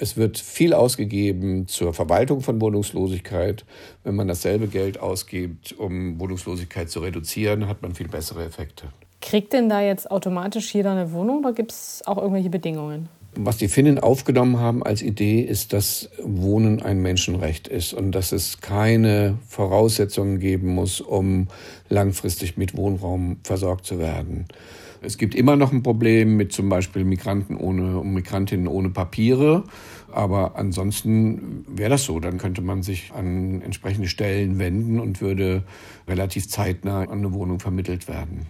Es 0.00 0.16
wird 0.16 0.38
viel 0.38 0.74
ausgegeben 0.74 1.66
zur 1.66 1.92
Verwaltung 1.92 2.40
von 2.40 2.60
Wohnungslosigkeit. 2.60 3.64
Wenn 4.04 4.14
man 4.14 4.28
dasselbe 4.28 4.68
Geld 4.68 5.00
ausgibt, 5.00 5.72
um 5.72 6.20
Wohnungslosigkeit 6.20 6.88
zu 6.88 7.00
reduzieren, 7.00 7.66
hat 7.66 7.82
man 7.82 7.94
viel 7.94 8.08
bessere 8.08 8.44
Effekte. 8.44 8.88
Kriegt 9.20 9.52
denn 9.52 9.68
da 9.68 9.82
jetzt 9.82 10.10
automatisch 10.10 10.72
jeder 10.72 10.92
eine 10.92 11.12
Wohnung 11.12 11.38
oder 11.38 11.52
gibt 11.52 11.72
es 11.72 12.02
auch 12.06 12.18
irgendwelche 12.18 12.50
Bedingungen? 12.50 13.08
Was 13.34 13.56
die 13.56 13.68
Finnen 13.68 13.98
aufgenommen 13.98 14.58
haben 14.58 14.82
als 14.82 15.02
Idee, 15.02 15.40
ist, 15.40 15.72
dass 15.72 16.10
Wohnen 16.22 16.82
ein 16.82 17.00
Menschenrecht 17.00 17.68
ist 17.68 17.92
und 17.92 18.12
dass 18.12 18.32
es 18.32 18.60
keine 18.60 19.38
Voraussetzungen 19.46 20.40
geben 20.40 20.74
muss, 20.74 21.00
um 21.00 21.48
langfristig 21.88 22.56
mit 22.56 22.76
Wohnraum 22.76 23.38
versorgt 23.44 23.86
zu 23.86 23.98
werden. 23.98 24.46
Es 25.00 25.18
gibt 25.18 25.34
immer 25.34 25.56
noch 25.56 25.72
ein 25.72 25.82
Problem 25.82 26.36
mit 26.36 26.52
zum 26.52 26.68
Beispiel 26.68 27.04
Migranten 27.04 27.56
ohne 27.56 28.02
Migrantinnen 28.02 28.68
ohne 28.68 28.90
Papiere. 28.90 29.64
Aber 30.10 30.56
ansonsten 30.56 31.64
wäre 31.68 31.90
das 31.90 32.04
so. 32.04 32.18
Dann 32.20 32.38
könnte 32.38 32.62
man 32.62 32.82
sich 32.82 33.12
an 33.12 33.62
entsprechende 33.62 34.08
Stellen 34.08 34.58
wenden 34.58 35.00
und 35.00 35.20
würde 35.20 35.64
relativ 36.06 36.48
zeitnah 36.48 37.02
an 37.02 37.18
eine 37.18 37.32
Wohnung 37.32 37.60
vermittelt 37.60 38.08
werden. 38.08 38.46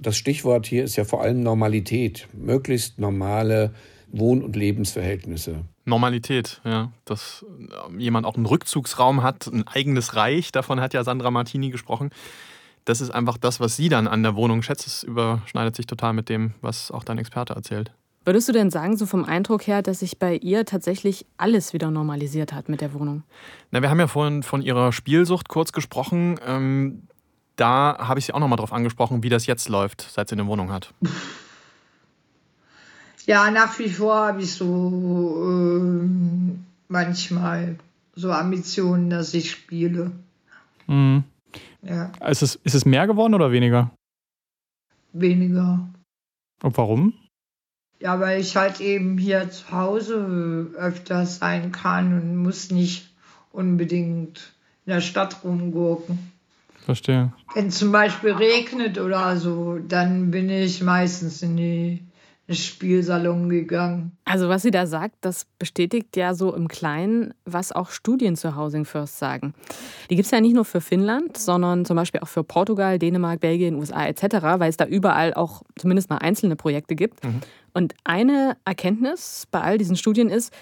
Das 0.00 0.16
Stichwort 0.16 0.66
hier 0.66 0.84
ist 0.84 0.96
ja 0.96 1.04
vor 1.04 1.22
allem 1.22 1.42
Normalität. 1.42 2.28
Möglichst 2.32 2.98
normale 2.98 3.72
Wohn- 4.12 4.42
und 4.42 4.56
Lebensverhältnisse. 4.56 5.64
Normalität, 5.84 6.60
ja. 6.64 6.92
Dass 7.04 7.44
ähm, 7.88 7.98
jemand 7.98 8.26
auch 8.26 8.36
einen 8.36 8.46
Rückzugsraum 8.46 9.22
hat, 9.22 9.46
ein 9.46 9.66
eigenes 9.66 10.14
Reich, 10.14 10.52
davon 10.52 10.80
hat 10.80 10.94
ja 10.94 11.02
Sandra 11.04 11.30
Martini 11.30 11.70
gesprochen. 11.70 12.10
Das 12.88 13.02
ist 13.02 13.10
einfach 13.10 13.36
das, 13.36 13.60
was 13.60 13.76
sie 13.76 13.90
dann 13.90 14.08
an 14.08 14.22
der 14.22 14.34
Wohnung 14.34 14.62
schätzt. 14.62 14.86
Es 14.86 15.02
überschneidet 15.02 15.76
sich 15.76 15.86
total 15.86 16.14
mit 16.14 16.30
dem, 16.30 16.54
was 16.62 16.90
auch 16.90 17.04
dein 17.04 17.18
Experte 17.18 17.52
erzählt. 17.52 17.92
Würdest 18.24 18.48
du 18.48 18.52
denn 18.52 18.70
sagen, 18.70 18.96
so 18.96 19.04
vom 19.04 19.26
Eindruck 19.26 19.66
her, 19.66 19.82
dass 19.82 19.98
sich 19.98 20.18
bei 20.18 20.36
ihr 20.36 20.64
tatsächlich 20.64 21.26
alles 21.36 21.74
wieder 21.74 21.90
normalisiert 21.90 22.54
hat 22.54 22.70
mit 22.70 22.80
der 22.80 22.94
Wohnung? 22.94 23.24
Na, 23.72 23.82
wir 23.82 23.90
haben 23.90 24.00
ja 24.00 24.06
vorhin 24.06 24.42
von 24.42 24.62
ihrer 24.62 24.92
Spielsucht 24.92 25.50
kurz 25.50 25.72
gesprochen. 25.72 26.40
Ähm, 26.46 27.02
da 27.56 27.98
habe 27.98 28.20
ich 28.20 28.24
sie 28.24 28.32
auch 28.32 28.38
noch 28.38 28.48
mal 28.48 28.56
drauf 28.56 28.72
angesprochen, 28.72 29.22
wie 29.22 29.28
das 29.28 29.44
jetzt 29.44 29.68
läuft, 29.68 30.08
seit 30.10 30.30
sie 30.30 30.36
eine 30.36 30.46
Wohnung 30.46 30.72
hat. 30.72 30.94
Ja, 33.26 33.50
nach 33.50 33.78
wie 33.78 33.90
vor 33.90 34.28
habe 34.28 34.40
ich 34.40 34.54
so 34.54 35.42
äh, 35.44 36.08
manchmal 36.88 37.76
so 38.14 38.32
Ambitionen, 38.32 39.10
dass 39.10 39.34
ich 39.34 39.50
spiele. 39.50 40.12
Mhm. 40.86 41.24
Ja. 41.82 42.12
Ist 42.28 42.42
es, 42.42 42.56
ist 42.56 42.74
es 42.74 42.84
mehr 42.84 43.06
geworden 43.06 43.34
oder 43.34 43.52
weniger? 43.52 43.90
Weniger. 45.12 45.88
Und 46.62 46.76
warum? 46.76 47.14
Ja, 48.00 48.20
weil 48.20 48.40
ich 48.40 48.56
halt 48.56 48.80
eben 48.80 49.18
hier 49.18 49.50
zu 49.50 49.70
Hause 49.72 50.70
öfter 50.76 51.26
sein 51.26 51.72
kann 51.72 52.14
und 52.14 52.36
muss 52.36 52.70
nicht 52.70 53.08
unbedingt 53.50 54.52
in 54.86 54.92
der 54.92 55.00
Stadt 55.00 55.42
rumgurken. 55.42 56.18
Verstehe. 56.84 57.32
Wenn 57.54 57.70
zum 57.70 57.92
Beispiel 57.92 58.32
regnet 58.32 58.98
oder 58.98 59.36
so, 59.36 59.78
dann 59.78 60.30
bin 60.30 60.48
ich 60.48 60.82
meistens 60.82 61.42
in 61.42 61.56
die 61.56 62.02
Spielsalon 62.50 63.50
gegangen. 63.50 64.12
Also 64.24 64.48
was 64.48 64.62
sie 64.62 64.70
da 64.70 64.86
sagt, 64.86 65.16
das 65.20 65.46
bestätigt 65.58 66.16
ja 66.16 66.34
so 66.34 66.54
im 66.54 66.68
Kleinen, 66.68 67.34
was 67.44 67.72
auch 67.72 67.90
Studien 67.90 68.36
zu 68.36 68.56
Housing 68.56 68.84
First 68.84 69.18
sagen. 69.18 69.54
Die 70.08 70.16
gibt 70.16 70.26
es 70.26 70.30
ja 70.30 70.40
nicht 70.40 70.54
nur 70.54 70.64
für 70.64 70.80
Finnland, 70.80 71.36
sondern 71.36 71.84
zum 71.84 71.96
Beispiel 71.96 72.20
auch 72.20 72.28
für 72.28 72.44
Portugal, 72.44 72.98
Dänemark, 72.98 73.40
Belgien, 73.40 73.74
USA 73.74 74.06
etc., 74.06 74.22
weil 74.58 74.70
es 74.70 74.78
da 74.78 74.86
überall 74.86 75.34
auch 75.34 75.62
zumindest 75.76 76.08
mal 76.08 76.18
einzelne 76.18 76.56
Projekte 76.56 76.94
gibt. 76.94 77.22
Mhm. 77.22 77.40
Und 77.74 77.94
eine 78.04 78.56
Erkenntnis 78.64 79.46
bei 79.50 79.60
all 79.60 79.76
diesen 79.76 79.96
Studien 79.96 80.30
ist, 80.30 80.52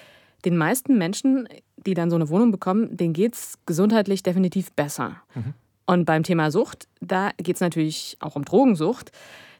den 0.44 0.56
meisten 0.56 0.98
Menschen, 0.98 1.48
die 1.76 1.94
dann 1.94 2.10
so 2.10 2.16
eine 2.16 2.28
Wohnung 2.28 2.50
bekommen, 2.50 2.96
denen 2.96 3.12
geht 3.12 3.34
es 3.34 3.58
gesundheitlich 3.64 4.22
definitiv 4.22 4.72
besser. 4.72 5.22
Mhm. 5.34 5.54
Und 5.86 6.04
beim 6.04 6.24
Thema 6.24 6.50
Sucht, 6.50 6.88
da 7.00 7.30
geht 7.38 7.54
es 7.54 7.60
natürlich 7.60 8.16
auch 8.20 8.34
um 8.34 8.44
Drogensucht. 8.44 9.12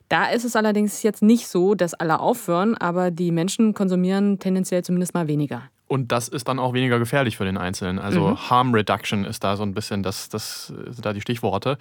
Da 0.09 0.27
ist 0.27 0.45
es 0.45 0.55
allerdings 0.55 1.03
jetzt 1.03 1.23
nicht 1.23 1.49
so, 1.49 1.75
dass 1.75 1.95
alle 1.95 2.21
aufhören, 2.21 2.77
aber 2.77 3.11
die 3.11 3.33
Menschen 3.33 3.75
konsumieren 3.75 4.39
tendenziell 4.39 4.85
zumindest 4.85 5.15
mal 5.15 5.27
weniger. 5.27 5.63
Und 5.89 6.11
das 6.13 6.29
ist 6.29 6.49
dann 6.49 6.59
auch 6.59 6.73
weniger 6.73 6.99
gefährlich 6.99 7.37
für 7.37 7.45
den 7.45 7.57
Einzelnen. 7.57 7.99
Also 7.99 8.29
mhm. 8.29 8.51
Harm 8.51 8.75
Reduction 8.75 9.25
ist 9.25 9.45
da 9.45 9.57
so 9.57 9.63
ein 9.63 9.75
bisschen 9.75 10.03
das, 10.03 10.29
das 10.29 10.67
sind 10.67 11.05
da 11.05 11.13
die 11.13 11.21
Stichworte. 11.21 11.79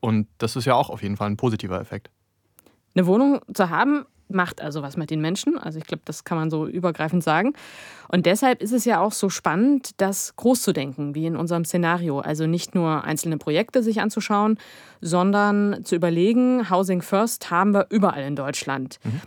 Und 0.00 0.26
das 0.38 0.56
ist 0.56 0.64
ja 0.64 0.74
auch 0.74 0.90
auf 0.90 1.02
jeden 1.02 1.16
Fall 1.16 1.28
ein 1.28 1.36
positiver 1.36 1.80
Effekt. 1.80 2.10
Eine 2.94 3.06
Wohnung 3.06 3.40
zu 3.52 3.70
haben, 3.70 4.04
macht 4.30 4.60
also 4.60 4.82
was 4.82 4.96
mit 4.96 5.10
den 5.10 5.20
Menschen. 5.20 5.58
Also 5.58 5.78
ich 5.78 5.86
glaube, 5.86 6.02
das 6.04 6.24
kann 6.24 6.38
man 6.38 6.50
so 6.50 6.66
übergreifend 6.66 7.22
sagen. 7.22 7.52
Und 8.08 8.26
deshalb 8.26 8.62
ist 8.62 8.72
es 8.72 8.84
ja 8.84 9.00
auch 9.00 9.12
so 9.12 9.28
spannend, 9.28 10.00
das 10.00 10.34
groß 10.36 10.62
zu 10.62 10.72
denken, 10.72 11.14
wie 11.14 11.26
in 11.26 11.36
unserem 11.36 11.64
Szenario. 11.64 12.20
Also 12.20 12.46
nicht 12.46 12.74
nur 12.74 13.04
einzelne 13.04 13.38
Projekte 13.38 13.82
sich 13.82 14.00
anzuschauen, 14.00 14.58
sondern 15.00 15.84
zu 15.84 15.94
überlegen, 15.94 16.70
Housing 16.70 17.02
First 17.02 17.50
haben 17.50 17.72
wir 17.72 17.86
überall 17.90 18.22
in 18.22 18.36
Deutschland. 18.36 18.98
Mhm. 19.04 19.20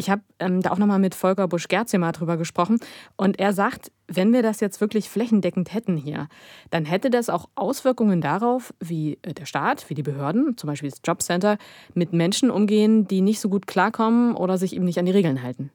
Ich 0.00 0.08
habe 0.08 0.22
ähm, 0.38 0.62
da 0.62 0.70
auch 0.70 0.78
nochmal 0.78 0.98
mit 0.98 1.14
Volker 1.14 1.46
Busch-Gerzimer 1.46 2.12
drüber 2.12 2.38
gesprochen 2.38 2.80
und 3.18 3.38
er 3.38 3.52
sagt, 3.52 3.92
wenn 4.08 4.32
wir 4.32 4.42
das 4.42 4.60
jetzt 4.60 4.80
wirklich 4.80 5.10
flächendeckend 5.10 5.74
hätten 5.74 5.98
hier, 5.98 6.28
dann 6.70 6.86
hätte 6.86 7.10
das 7.10 7.28
auch 7.28 7.50
Auswirkungen 7.54 8.22
darauf, 8.22 8.72
wie 8.80 9.18
äh, 9.20 9.34
der 9.34 9.44
Staat, 9.44 9.90
wie 9.90 9.94
die 9.94 10.02
Behörden, 10.02 10.56
zum 10.56 10.68
Beispiel 10.68 10.88
das 10.88 11.02
Jobcenter, 11.04 11.58
mit 11.92 12.14
Menschen 12.14 12.50
umgehen, 12.50 13.08
die 13.08 13.20
nicht 13.20 13.40
so 13.40 13.50
gut 13.50 13.66
klarkommen 13.66 14.34
oder 14.34 14.56
sich 14.56 14.74
eben 14.74 14.86
nicht 14.86 14.98
an 14.98 15.04
die 15.04 15.12
Regeln 15.12 15.42
halten. 15.42 15.70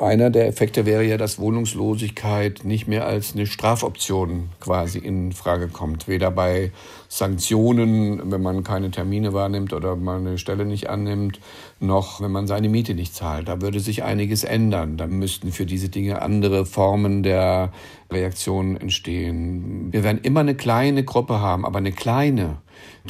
Einer 0.00 0.30
der 0.30 0.48
Effekte 0.48 0.84
wäre 0.84 1.04
ja, 1.04 1.16
dass 1.16 1.38
Wohnungslosigkeit 1.38 2.64
nicht 2.64 2.88
mehr 2.88 3.06
als 3.06 3.34
eine 3.34 3.46
Strafoption 3.46 4.48
quasi 4.58 4.98
in 4.98 5.30
Frage 5.30 5.68
kommt. 5.68 6.08
Weder 6.08 6.32
bei 6.32 6.72
Sanktionen, 7.08 8.30
wenn 8.30 8.42
man 8.42 8.62
keine 8.62 8.90
Termine 8.90 9.32
wahrnimmt 9.32 9.72
oder 9.72 9.96
man 9.96 10.26
eine 10.26 10.38
Stelle 10.38 10.66
nicht 10.66 10.90
annimmt, 10.90 11.40
noch 11.80 12.20
wenn 12.20 12.30
man 12.30 12.46
seine 12.46 12.68
Miete 12.68 12.94
nicht 12.94 13.14
zahlt. 13.14 13.48
Da 13.48 13.62
würde 13.62 13.80
sich 13.80 14.02
einiges 14.04 14.44
ändern. 14.44 14.98
Da 14.98 15.06
müssten 15.06 15.50
für 15.50 15.64
diese 15.64 15.88
Dinge 15.88 16.20
andere 16.20 16.66
Formen 16.66 17.22
der 17.22 17.72
Reaktion 18.10 18.76
entstehen. 18.76 19.88
Wir 19.90 20.04
werden 20.04 20.20
immer 20.22 20.40
eine 20.40 20.54
kleine 20.54 21.02
Gruppe 21.02 21.40
haben, 21.40 21.64
aber 21.64 21.78
eine 21.78 21.92
kleine 21.92 22.58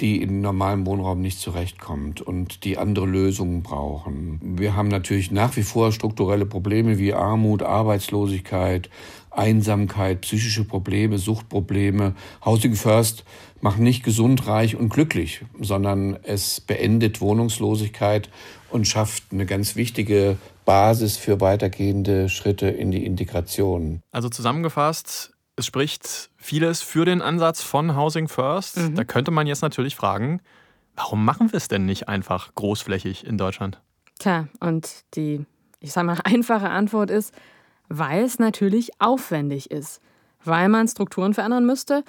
die 0.01 0.23
in 0.23 0.41
normalem 0.41 0.87
Wohnraum 0.87 1.21
nicht 1.21 1.41
zurechtkommt 1.41 2.21
und 2.21 2.65
die 2.65 2.79
andere 2.79 3.07
Lösungen 3.07 3.63
brauchen. 3.63 4.41
Wir 4.43 4.77
haben 4.77 4.89
natürlich 4.89 5.31
nach 5.31 5.57
wie 5.57 5.63
vor 5.63 5.93
strukturelle 5.93 6.47
Probleme 6.47 6.99
wie 6.99 7.15
Armut, 7.15 7.63
Arbeitslosigkeit, 7.63 8.91
Einsamkeit, 9.31 10.23
psychische 10.23 10.65
Probleme, 10.65 11.19
Suchtprobleme. 11.19 12.15
Housing 12.45 12.75
First 12.75 13.25
macht 13.61 13.79
nicht 13.79 14.05
gesund, 14.05 14.47
reich 14.47 14.77
und 14.77 14.89
glücklich, 14.89 15.45
sondern 15.61 16.19
es 16.23 16.61
beendet 16.61 17.21
Wohnungslosigkeit 17.21 18.29
und 18.71 18.87
schafft 18.87 19.25
eine 19.33 19.47
ganz 19.47 19.77
wichtige 19.77 20.37
Basis 20.65 21.17
für 21.17 21.41
weitergehende 21.41 22.29
Schritte 22.29 22.69
in 22.69 22.91
die 22.91 23.05
Integration. 23.05 24.03
Also 24.13 24.29
zusammengefasst, 24.29 25.33
es 25.57 25.67
spricht 25.67 26.31
vieles 26.37 26.83
für 26.83 27.05
den 27.05 27.21
Ansatz 27.21 27.63
von 27.63 27.97
Housing 27.97 28.29
First. 28.29 28.77
Mhm. 28.77 28.95
Da 28.95 29.05
könnte 29.05 29.31
man 29.31 29.47
jetzt 29.47 29.63
natürlich 29.63 29.97
fragen, 29.97 30.41
warum 30.95 31.25
machen 31.25 31.51
wir 31.53 31.57
es 31.57 31.69
denn 31.69 31.85
nicht 31.85 32.09
einfach 32.09 32.55
großflächig 32.55 33.27
in 33.27 33.39
Deutschland? 33.39 33.81
Tja, 34.19 34.49
und 34.61 34.89
die, 35.15 35.45
ich 35.81 35.93
sage 35.93 36.07
mal, 36.07 36.21
einfache 36.25 36.71
Antwort 36.71 37.11
ist, 37.11 37.35
weil 37.89 38.25
es 38.25 38.39
natürlich 38.39 38.91
aufwendig 39.01 39.71
ist, 39.71 40.01
weil 40.45 40.69
man 40.69 40.87
Strukturen 40.87 41.35
verändern 41.35 41.67
müsste 41.67 42.05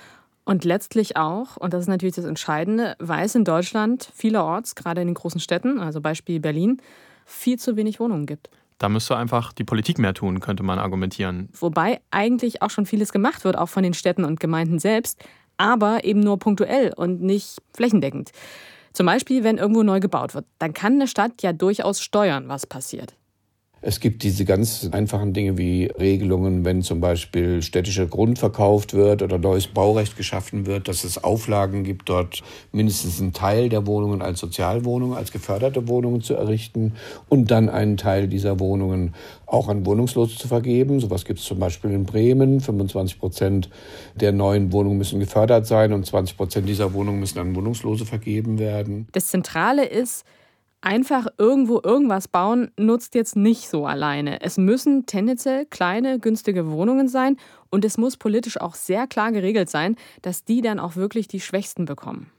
und 0.50 0.66
letztlich 0.66 1.16
auch, 1.16 1.58
und 1.58 1.76
das 1.76 1.82
ist 1.82 1.90
natürlich 1.90 2.16
das 2.16 2.26
Entscheidende, 2.26 2.96
weil 2.98 3.24
es 3.24 3.36
in 3.36 3.44
Deutschland 3.44 4.10
vielerorts, 4.16 4.74
gerade 4.74 5.00
in 5.00 5.06
den 5.06 5.14
großen 5.14 5.40
Städten, 5.40 5.80
also 5.80 6.02
Beispiel 6.02 6.40
Berlin, 6.40 6.82
viel 7.24 7.60
zu 7.60 7.76
wenig 7.76 8.00
Wohnungen 8.00 8.26
gibt. 8.26 8.50
Da 8.80 8.90
müsste 8.90 9.16
einfach 9.16 9.54
die 9.54 9.64
Politik 9.64 10.00
mehr 10.00 10.16
tun, 10.16 10.40
könnte 10.40 10.64
man 10.64 10.80
argumentieren. 10.80 11.50
Wobei 11.60 12.02
eigentlich 12.10 12.64
auch 12.64 12.72
schon 12.72 12.88
vieles 12.88 13.12
gemacht 13.12 13.44
wird, 13.44 13.60
auch 13.60 13.70
von 13.70 13.84
den 13.84 13.94
Städten 13.94 14.26
und 14.26 14.40
Gemeinden 14.40 14.80
selbst, 14.80 15.24
aber 15.58 16.04
eben 16.04 16.22
nur 16.22 16.40
punktuell 16.40 16.94
und 16.96 17.22
nicht 17.22 17.60
flächendeckend. 17.76 18.32
Zum 18.92 19.06
Beispiel, 19.06 19.44
wenn 19.44 19.60
irgendwo 19.60 19.84
neu 19.84 20.00
gebaut 20.00 20.34
wird, 20.34 20.48
dann 20.58 20.74
kann 20.74 20.94
eine 20.94 21.08
Stadt 21.08 21.44
ja 21.44 21.54
durchaus 21.54 22.02
steuern, 22.02 22.48
was 22.48 22.66
passiert. 22.66 23.14
Es 23.82 24.02
gibt 24.02 24.24
diese 24.24 24.44
ganz 24.44 24.90
einfachen 24.92 25.32
Dinge 25.32 25.58
wie 25.58 25.86
Regelungen, 25.86 26.66
wenn 26.66 26.82
zum 26.82 27.00
Beispiel 27.00 27.62
städtischer 27.62 28.08
Grund 28.08 28.38
verkauft 28.38 28.94
wird 28.94 29.22
oder 29.22 29.38
neues 29.38 29.68
Baurecht 29.68 30.18
geschaffen 30.18 30.66
wird, 30.66 30.90
dass 30.90 31.06
es 31.06 31.24
Auflagen 31.24 31.84
gibt, 31.84 32.10
dort 32.10 32.44
mindestens 32.74 33.22
einen 33.22 33.32
Teil 33.32 33.70
der 33.70 33.88
Wohnungen 33.88 34.22
als 34.22 34.40
Sozialwohnungen, 34.40 35.16
als 35.18 35.32
geförderte 35.32 35.88
Wohnungen 35.88 36.22
zu 36.22 36.34
errichten 36.34 36.96
und 37.30 37.52
dann 37.52 37.70
einen 37.70 37.96
Teil 37.96 38.28
dieser 38.28 38.60
Wohnungen 38.60 39.16
auch 39.46 39.70
an 39.70 39.86
Wohnungslose 39.86 40.38
zu 40.38 40.50
vergeben. 40.50 41.00
Sowas 41.00 41.24
gibt 41.24 41.40
es 41.40 41.46
zum 41.46 41.60
Beispiel 41.60 41.92
in 41.92 42.04
Bremen. 42.04 42.60
25 42.60 43.18
Prozent 43.18 43.70
der 44.16 44.34
neuen 44.34 44.74
Wohnungen 44.74 44.98
müssen 44.98 45.20
gefördert 45.20 45.66
sein 45.66 45.94
und 45.94 46.06
20 46.06 46.36
Prozent 46.36 46.68
dieser 46.68 46.94
Wohnungen 46.94 47.22
müssen 47.22 47.40
an 47.40 47.56
Wohnungslose 47.56 48.06
vergeben 48.06 48.60
werden. 48.60 49.08
Das 49.14 49.28
Zentrale 49.30 49.86
ist, 49.86 50.26
einfach 50.82 51.28
irgendwo 51.38 51.80
irgendwas 51.84 52.28
bauen 52.28 52.72
nutzt 52.78 53.16
jetzt 53.16 53.36
nicht 53.36 53.70
so 53.70 53.86
alleine. 53.86 54.42
Es 54.42 54.58
müssen 54.58 55.06
tendenziell 55.06 55.66
kleine, 55.66 56.20
günstige 56.20 56.72
Wohnungen 56.72 57.08
sein 57.08 57.38
und 57.70 57.86
es 57.86 57.98
muss 57.98 58.18
politisch 58.18 58.60
auch 58.60 58.76
sehr 58.76 59.08
klar 59.08 59.32
geregelt 59.32 59.70
sein, 59.70 59.96
dass 60.22 60.44
die 60.44 60.62
dann 60.62 60.80
auch 60.80 60.96
wirklich 60.96 61.28
die 61.28 61.40
Schwächsten 61.40 61.86
bekommen. 61.86 62.32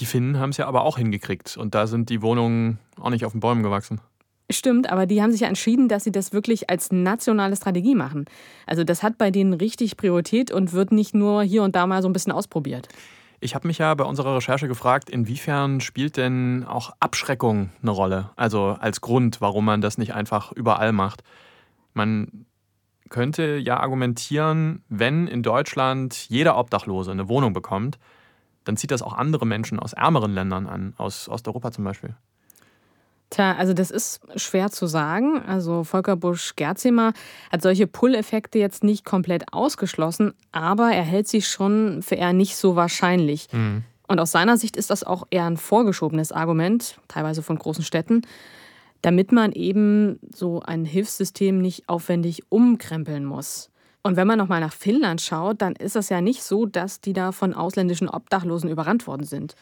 Die 0.00 0.06
Finnen 0.06 0.38
haben 0.38 0.50
es 0.50 0.56
ja 0.56 0.66
aber 0.66 0.82
auch 0.82 0.98
hingekriegt 0.98 1.56
und 1.56 1.74
da 1.74 1.86
sind 1.86 2.08
die 2.08 2.22
Wohnungen 2.22 2.78
auch 3.00 3.10
nicht 3.10 3.24
auf 3.24 3.32
den 3.32 3.40
Bäumen 3.40 3.62
gewachsen. 3.62 4.00
Stimmt, 4.50 4.90
aber 4.90 5.06
die 5.06 5.22
haben 5.22 5.32
sich 5.32 5.40
ja 5.40 5.48
entschieden, 5.48 5.88
dass 5.88 6.04
sie 6.04 6.12
das 6.12 6.32
wirklich 6.32 6.68
als 6.68 6.92
nationale 6.92 7.56
Strategie 7.56 7.94
machen. 7.94 8.26
Also 8.66 8.84
das 8.84 9.02
hat 9.02 9.16
bei 9.16 9.30
denen 9.30 9.54
richtig 9.54 9.96
Priorität 9.96 10.50
und 10.50 10.72
wird 10.72 10.92
nicht 10.92 11.14
nur 11.14 11.42
hier 11.42 11.62
und 11.62 11.74
da 11.74 11.86
mal 11.86 12.02
so 12.02 12.08
ein 12.08 12.12
bisschen 12.12 12.32
ausprobiert. 12.32 12.88
Ich 13.44 13.56
habe 13.56 13.66
mich 13.66 13.78
ja 13.78 13.92
bei 13.94 14.04
unserer 14.04 14.36
Recherche 14.36 14.68
gefragt, 14.68 15.10
inwiefern 15.10 15.80
spielt 15.80 16.16
denn 16.16 16.64
auch 16.64 16.92
Abschreckung 17.00 17.70
eine 17.82 17.90
Rolle? 17.90 18.30
Also 18.36 18.76
als 18.78 19.00
Grund, 19.00 19.40
warum 19.40 19.64
man 19.64 19.80
das 19.80 19.98
nicht 19.98 20.14
einfach 20.14 20.52
überall 20.52 20.92
macht. 20.92 21.24
Man 21.92 22.46
könnte 23.08 23.56
ja 23.56 23.80
argumentieren, 23.80 24.84
wenn 24.88 25.26
in 25.26 25.42
Deutschland 25.42 26.28
jeder 26.28 26.56
Obdachlose 26.56 27.10
eine 27.10 27.28
Wohnung 27.28 27.52
bekommt, 27.52 27.98
dann 28.62 28.76
zieht 28.76 28.92
das 28.92 29.02
auch 29.02 29.14
andere 29.14 29.44
Menschen 29.44 29.80
aus 29.80 29.92
ärmeren 29.92 30.32
Ländern 30.32 30.68
an, 30.68 30.94
aus 30.96 31.28
Osteuropa 31.28 31.72
zum 31.72 31.82
Beispiel. 31.82 32.14
Tja, 33.32 33.56
also 33.56 33.72
das 33.72 33.90
ist 33.90 34.20
schwer 34.36 34.70
zu 34.70 34.86
sagen. 34.86 35.40
Also 35.46 35.84
Volker 35.84 36.16
Busch-Gerzimer 36.16 37.14
hat 37.50 37.62
solche 37.62 37.86
Pull-Effekte 37.86 38.58
jetzt 38.58 38.84
nicht 38.84 39.06
komplett 39.06 39.54
ausgeschlossen, 39.54 40.34
aber 40.52 40.92
er 40.92 41.02
hält 41.02 41.28
sie 41.28 41.40
schon 41.40 42.02
für 42.02 42.16
eher 42.16 42.34
nicht 42.34 42.56
so 42.56 42.76
wahrscheinlich. 42.76 43.48
Mhm. 43.50 43.84
Und 44.06 44.20
aus 44.20 44.32
seiner 44.32 44.58
Sicht 44.58 44.76
ist 44.76 44.90
das 44.90 45.02
auch 45.02 45.26
eher 45.30 45.46
ein 45.46 45.56
vorgeschobenes 45.56 46.30
Argument, 46.30 46.98
teilweise 47.08 47.42
von 47.42 47.58
großen 47.58 47.84
Städten, 47.84 48.20
damit 49.00 49.32
man 49.32 49.52
eben 49.52 50.18
so 50.34 50.60
ein 50.60 50.84
Hilfssystem 50.84 51.58
nicht 51.58 51.88
aufwendig 51.88 52.42
umkrempeln 52.50 53.24
muss. 53.24 53.70
Und 54.02 54.16
wenn 54.16 54.26
man 54.26 54.36
nochmal 54.36 54.60
nach 54.60 54.74
Finnland 54.74 55.22
schaut, 55.22 55.62
dann 55.62 55.74
ist 55.74 55.96
es 55.96 56.10
ja 56.10 56.20
nicht 56.20 56.42
so, 56.42 56.66
dass 56.66 57.00
die 57.00 57.14
da 57.14 57.32
von 57.32 57.54
ausländischen 57.54 58.10
Obdachlosen 58.10 58.68
überrannt 58.68 59.06
worden 59.06 59.24
sind. 59.24 59.54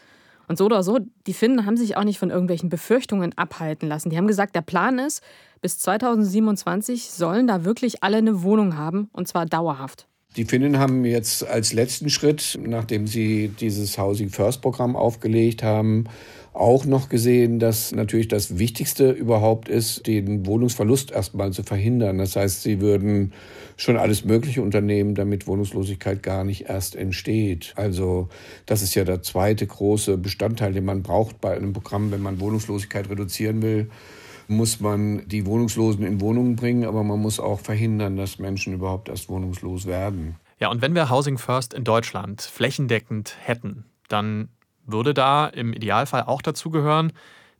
Und 0.47 0.57
so 0.57 0.65
oder 0.65 0.83
so, 0.83 0.99
die 1.27 1.33
Finnen 1.33 1.65
haben 1.65 1.77
sich 1.77 1.97
auch 1.97 2.03
nicht 2.03 2.19
von 2.19 2.29
irgendwelchen 2.29 2.69
Befürchtungen 2.69 3.37
abhalten 3.37 3.87
lassen. 3.87 4.09
Die 4.09 4.17
haben 4.17 4.27
gesagt, 4.27 4.55
der 4.55 4.61
Plan 4.61 4.99
ist, 4.99 5.21
bis 5.61 5.77
2027 5.79 7.11
sollen 7.11 7.47
da 7.47 7.63
wirklich 7.63 8.03
alle 8.03 8.17
eine 8.17 8.43
Wohnung 8.43 8.77
haben, 8.77 9.09
und 9.13 9.27
zwar 9.27 9.45
dauerhaft. 9.45 10.07
Die 10.37 10.45
Finnen 10.45 10.79
haben 10.79 11.03
jetzt 11.03 11.45
als 11.45 11.73
letzten 11.73 12.09
Schritt, 12.09 12.57
nachdem 12.65 13.05
sie 13.05 13.49
dieses 13.49 13.97
Housing 13.97 14.29
First 14.29 14.61
Programm 14.61 14.95
aufgelegt 14.95 15.61
haben, 15.61 16.05
auch 16.53 16.85
noch 16.85 17.07
gesehen, 17.07 17.59
dass 17.59 17.93
natürlich 17.93 18.27
das 18.27 18.57
Wichtigste 18.57 19.11
überhaupt 19.11 19.69
ist, 19.69 20.05
den 20.05 20.45
Wohnungsverlust 20.45 21.11
erstmal 21.11 21.53
zu 21.53 21.63
verhindern. 21.63 22.17
Das 22.17 22.35
heißt, 22.35 22.61
sie 22.61 22.81
würden 22.81 23.33
schon 23.77 23.95
alles 23.95 24.25
Mögliche 24.25 24.61
unternehmen, 24.61 25.15
damit 25.15 25.47
Wohnungslosigkeit 25.47 26.21
gar 26.21 26.43
nicht 26.43 26.69
erst 26.69 26.95
entsteht. 26.95 27.73
Also 27.77 28.27
das 28.65 28.81
ist 28.81 28.95
ja 28.95 29.05
der 29.05 29.21
zweite 29.21 29.65
große 29.65 30.17
Bestandteil, 30.17 30.73
den 30.73 30.85
man 30.85 31.03
braucht 31.03 31.39
bei 31.39 31.55
einem 31.55 31.71
Programm, 31.71 32.11
wenn 32.11 32.21
man 32.21 32.39
Wohnungslosigkeit 32.39 33.09
reduzieren 33.09 33.61
will 33.61 33.89
muss 34.51 34.81
man 34.81 35.25
die 35.29 35.45
Wohnungslosen 35.45 36.05
in 36.05 36.19
Wohnungen 36.19 36.57
bringen, 36.57 36.83
aber 36.83 37.03
man 37.03 37.19
muss 37.19 37.39
auch 37.39 37.61
verhindern, 37.61 38.17
dass 38.17 38.37
Menschen 38.37 38.73
überhaupt 38.73 39.07
erst 39.07 39.29
wohnungslos 39.29 39.85
werden. 39.85 40.35
Ja, 40.59 40.69
und 40.69 40.81
wenn 40.81 40.93
wir 40.93 41.09
Housing 41.09 41.37
First 41.37 41.73
in 41.73 41.85
Deutschland 41.85 42.41
flächendeckend 42.41 43.35
hätten, 43.41 43.85
dann 44.09 44.49
würde 44.91 45.13
da 45.13 45.47
im 45.47 45.73
Idealfall 45.73 46.23
auch 46.23 46.41
dazu 46.41 46.69
gehören, 46.69 47.11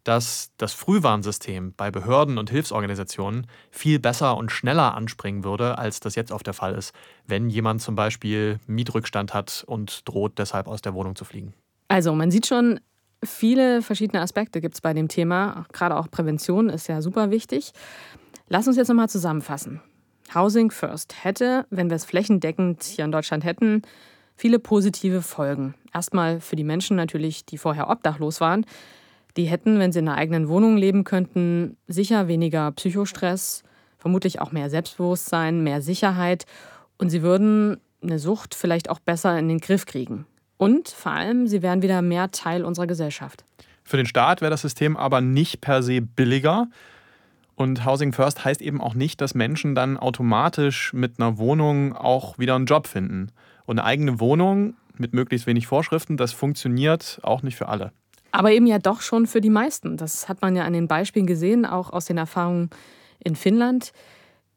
dass 0.04 0.52
das 0.58 0.74
Frühwarnsystem 0.74 1.74
bei 1.76 1.92
Behörden 1.92 2.38
und 2.38 2.50
Hilfsorganisationen 2.50 3.48
viel 3.70 4.00
besser 4.00 4.36
und 4.38 4.52
schneller 4.52 4.96
anspringen 4.96 5.44
würde, 5.44 5.78
als 5.78 6.00
das 6.00 6.16
jetzt 6.16 6.32
oft 6.32 6.48
der 6.48 6.54
Fall 6.54 6.74
ist, 6.74 6.94
wenn 7.28 7.50
jemand 7.50 7.82
zum 7.82 7.96
Beispiel 7.96 8.60
Mietrückstand 8.68 9.34
hat 9.34 9.64
und 9.68 10.08
droht 10.08 10.40
deshalb 10.40 10.68
aus 10.68 10.82
der 10.82 10.94
Wohnung 10.94 11.16
zu 11.16 11.26
fliegen. 11.26 11.54
Also 11.88 12.16
man 12.16 12.32
sieht 12.32 12.48
schon, 12.48 12.80
viele 13.24 13.82
verschiedene 13.82 14.22
Aspekte 14.22 14.62
gibt 14.62 14.76
es 14.76 14.82
bei 14.82 14.94
dem 14.94 15.08
Thema. 15.08 15.66
Gerade 15.72 15.98
auch 15.98 16.10
Prävention 16.10 16.70
ist 16.70 16.88
ja 16.88 17.02
super 17.02 17.30
wichtig. 17.30 17.74
Lass 18.48 18.68
uns 18.68 18.78
jetzt 18.78 18.88
nochmal 18.88 19.10
zusammenfassen. 19.10 19.82
Housing 20.34 20.72
First 20.72 21.24
hätte, 21.24 21.66
wenn 21.70 21.90
wir 21.90 21.96
es 21.96 22.06
flächendeckend 22.06 22.84
hier 22.84 23.06
in 23.06 23.12
Deutschland 23.12 23.44
hätten, 23.44 23.82
viele 24.42 24.58
positive 24.58 25.22
Folgen. 25.22 25.76
Erstmal 25.94 26.42
für 26.42 26.56
die 26.56 26.64
Menschen 26.64 26.98
natürlich, 26.98 27.46
die 27.46 27.60
vorher 27.60 27.92
obdachlos 27.92 28.42
waren. 28.42 28.66
Die 29.38 29.46
hätten, 29.46 29.78
wenn 29.78 29.92
sie 29.92 30.00
in 30.00 30.08
einer 30.08 30.18
eigenen 30.18 30.50
Wohnung 30.50 30.78
leben 30.78 31.04
könnten, 31.04 31.78
sicher 31.88 32.28
weniger 32.28 32.72
Psychostress, 32.72 33.62
vermutlich 34.00 34.42
auch 34.42 34.52
mehr 34.52 34.72
Selbstbewusstsein, 34.72 35.64
mehr 35.64 35.84
Sicherheit 35.84 36.46
und 36.98 37.12
sie 37.12 37.22
würden 37.22 37.78
eine 38.02 38.18
Sucht 38.18 38.56
vielleicht 38.56 38.90
auch 38.90 38.98
besser 38.98 39.38
in 39.38 39.48
den 39.48 39.60
Griff 39.60 39.86
kriegen. 39.86 40.26
Und 40.58 40.90
vor 40.90 41.12
allem, 41.12 41.46
sie 41.46 41.62
wären 41.62 41.84
wieder 41.84 42.02
mehr 42.02 42.32
Teil 42.32 42.66
unserer 42.66 42.88
Gesellschaft. 42.88 43.46
Für 43.84 43.98
den 43.98 44.08
Staat 44.08 44.42
wäre 44.42 44.50
das 44.50 44.62
System 44.64 44.98
aber 44.98 45.22
nicht 45.22 45.62
per 45.62 45.84
se 45.84 46.02
billiger. 46.02 46.68
Und 47.54 47.86
Housing 47.86 48.12
First 48.12 48.44
heißt 48.44 48.64
eben 48.64 48.82
auch 48.82 48.96
nicht, 48.96 49.22
dass 49.22 49.36
Menschen 49.36 49.76
dann 49.76 49.98
automatisch 49.98 50.94
mit 50.94 51.20
einer 51.20 51.38
Wohnung 51.38 51.96
auch 51.96 52.40
wieder 52.40 52.56
einen 52.56 52.66
Job 52.66 52.88
finden. 52.88 53.32
Und 53.66 53.80
eine 53.80 53.86
eigene 53.86 54.20
Wohnung 54.20 54.76
mit 54.98 55.14
möglichst 55.14 55.48
wenig 55.48 55.68
Vorschriften, 55.68 56.18
das 56.18 56.34
funktioniert 56.34 57.20
auch 57.24 57.44
nicht 57.44 57.56
für 57.56 57.68
alle. 57.68 57.92
Aber 58.32 58.52
eben 58.52 58.68
ja 58.68 58.80
doch 58.80 59.02
schon 59.02 59.28
für 59.28 59.42
die 59.42 59.50
meisten. 59.50 59.98
Das 59.98 60.30
hat 60.30 60.42
man 60.42 60.56
ja 60.56 60.64
an 60.64 60.74
den 60.74 60.88
Beispielen 60.88 61.26
gesehen, 61.26 61.66
auch 61.66 61.92
aus 61.92 62.06
den 62.06 62.18
Erfahrungen 62.18 62.70
in 63.20 63.36
Finnland. 63.36 63.92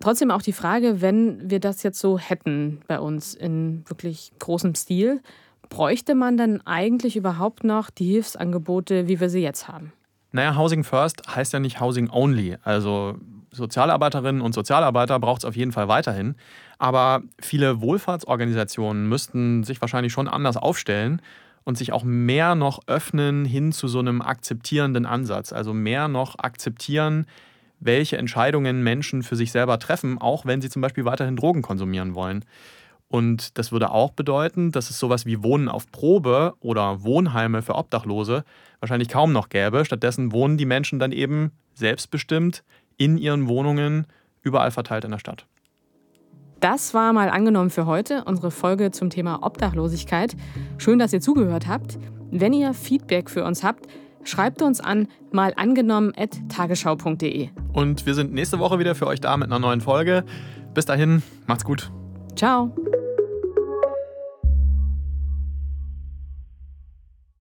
Trotzdem 0.01 0.31
auch 0.31 0.43
die 0.43 0.53
Frage, 0.53 1.01
wenn 1.01 1.51
wir 1.51 1.61
das 1.61 1.83
jetzt 1.83 1.99
so 1.99 2.19
hätten 2.19 2.81
bei 2.87 3.01
uns 3.01 3.35
in 3.35 3.85
wirklich 3.89 4.33
großem 4.39 4.75
Stil, 4.75 5.23
bräuchte 5.69 6.15
man 6.15 6.37
dann 6.37 6.61
eigentlich 6.67 7.17
überhaupt 7.17 7.65
noch 7.65 7.91
die 7.91 8.07
Hilfsangebote, 8.13 9.09
wie 9.09 9.19
wir 9.19 9.29
sie 9.29 9.41
jetzt 9.41 9.67
haben? 9.67 9.93
Naja, 10.33 10.57
Housing 10.57 10.85
First 10.85 11.23
heißt 11.35 11.53
ja 11.53 11.61
nicht 11.61 11.81
Housing 11.81 12.11
Only. 12.11 12.57
Also 12.63 13.17
Sozialarbeiterinnen 13.55 14.43
und 14.43 14.55
Sozialarbeiter 14.55 15.19
braucht 15.19 15.43
es 15.43 15.45
auf 15.45 15.57
jeden 15.57 15.73
Fall 15.73 15.89
weiterhin. 15.89 16.35
Aber 16.79 17.23
viele 17.41 17.81
Wohlfahrtsorganisationen 17.81 19.09
müssten 19.09 19.65
sich 19.65 19.81
wahrscheinlich 19.81 20.13
schon 20.13 20.29
anders 20.29 20.57
aufstellen 20.57 21.23
und 21.65 21.79
sich 21.79 21.93
auch 21.93 22.05
mehr 22.05 22.55
noch 22.55 22.81
öffnen 22.87 23.45
hin 23.45 23.73
zu 23.73 23.89
so 23.89 23.99
einem 23.99 24.23
akzeptierenden 24.23 25.07
Ansatz. 25.07 25.53
Also 25.53 25.73
mehr 25.73 26.09
noch 26.09 26.39
akzeptieren, 26.39 27.27
welche 27.81 28.19
Entscheidungen 28.19 28.83
Menschen 28.83 29.23
für 29.23 29.37
sich 29.37 29.53
selber 29.53 29.79
treffen, 29.79 30.19
auch 30.19 30.47
wenn 30.47 30.61
sie 30.61 30.71
zum 30.71 30.83
Beispiel 30.83 31.05
weiterhin 31.05 31.37
Drogen 31.37 31.63
konsumieren 31.63 32.15
wollen. 32.15 32.45
Und 33.09 33.59
das 33.59 33.71
würde 33.71 33.91
auch 33.91 34.11
bedeuten, 34.11 34.73
dass 34.73 34.91
es 34.91 34.99
sowas 34.99 35.27
wie 35.27 35.43
Wohnen 35.43 35.69
auf 35.69 35.91
Probe 35.93 36.55
oder 36.61 37.05
Wohnheime 37.05 37.63
für 37.63 37.77
Obdachlose 37.77 38.45
wahrscheinlich 38.81 39.09
kaum 39.09 39.33
noch 39.33 39.51
gäbe. 39.51 39.85
Stattdessen 39.85 40.33
wohnen 40.33 40.57
die 40.57 40.67
Menschen 40.67 40.99
dann 40.99 41.13
eben 41.13 41.53
selbstbestimmt 41.75 42.65
in 42.97 43.19
ihren 43.19 43.49
Wohnungen 43.49 44.07
überall 44.43 44.71
verteilt 44.71 45.05
in 45.05 45.11
der 45.11 45.19
Stadt. 45.19 45.47
Das 46.61 46.95
war 46.95 47.13
mal 47.13 47.29
angenommen 47.29 47.71
für 47.71 47.87
heute, 47.87 48.25
unsere 48.25 48.51
Folge 48.51 48.91
zum 48.91 49.11
Thema 49.11 49.43
Obdachlosigkeit. 49.43 50.35
Schön, 50.79 50.99
dass 50.99 51.13
ihr 51.13 51.21
zugehört 51.21 51.69
habt. 51.69 51.99
Wenn 52.31 52.55
ihr 52.55 52.73
Feedback 52.73 53.29
für 53.29 53.45
uns 53.45 53.63
habt, 53.63 53.87
schreibt 54.25 54.63
uns 54.63 54.81
an 54.81 55.09
malangenommen.tagesschau.de. 55.33 57.51
Und 57.73 58.07
wir 58.07 58.15
sind 58.15 58.33
nächste 58.33 58.59
Woche 58.59 58.79
wieder 58.79 58.95
für 58.95 59.07
euch 59.07 59.21
da 59.21 59.37
mit 59.37 59.49
einer 59.49 59.59
neuen 59.59 59.83
Folge. 59.83 60.25
Bis 60.73 60.87
dahin, 60.87 61.23
macht's 61.47 61.65
gut. 61.65 61.93
Ciao. 62.35 62.75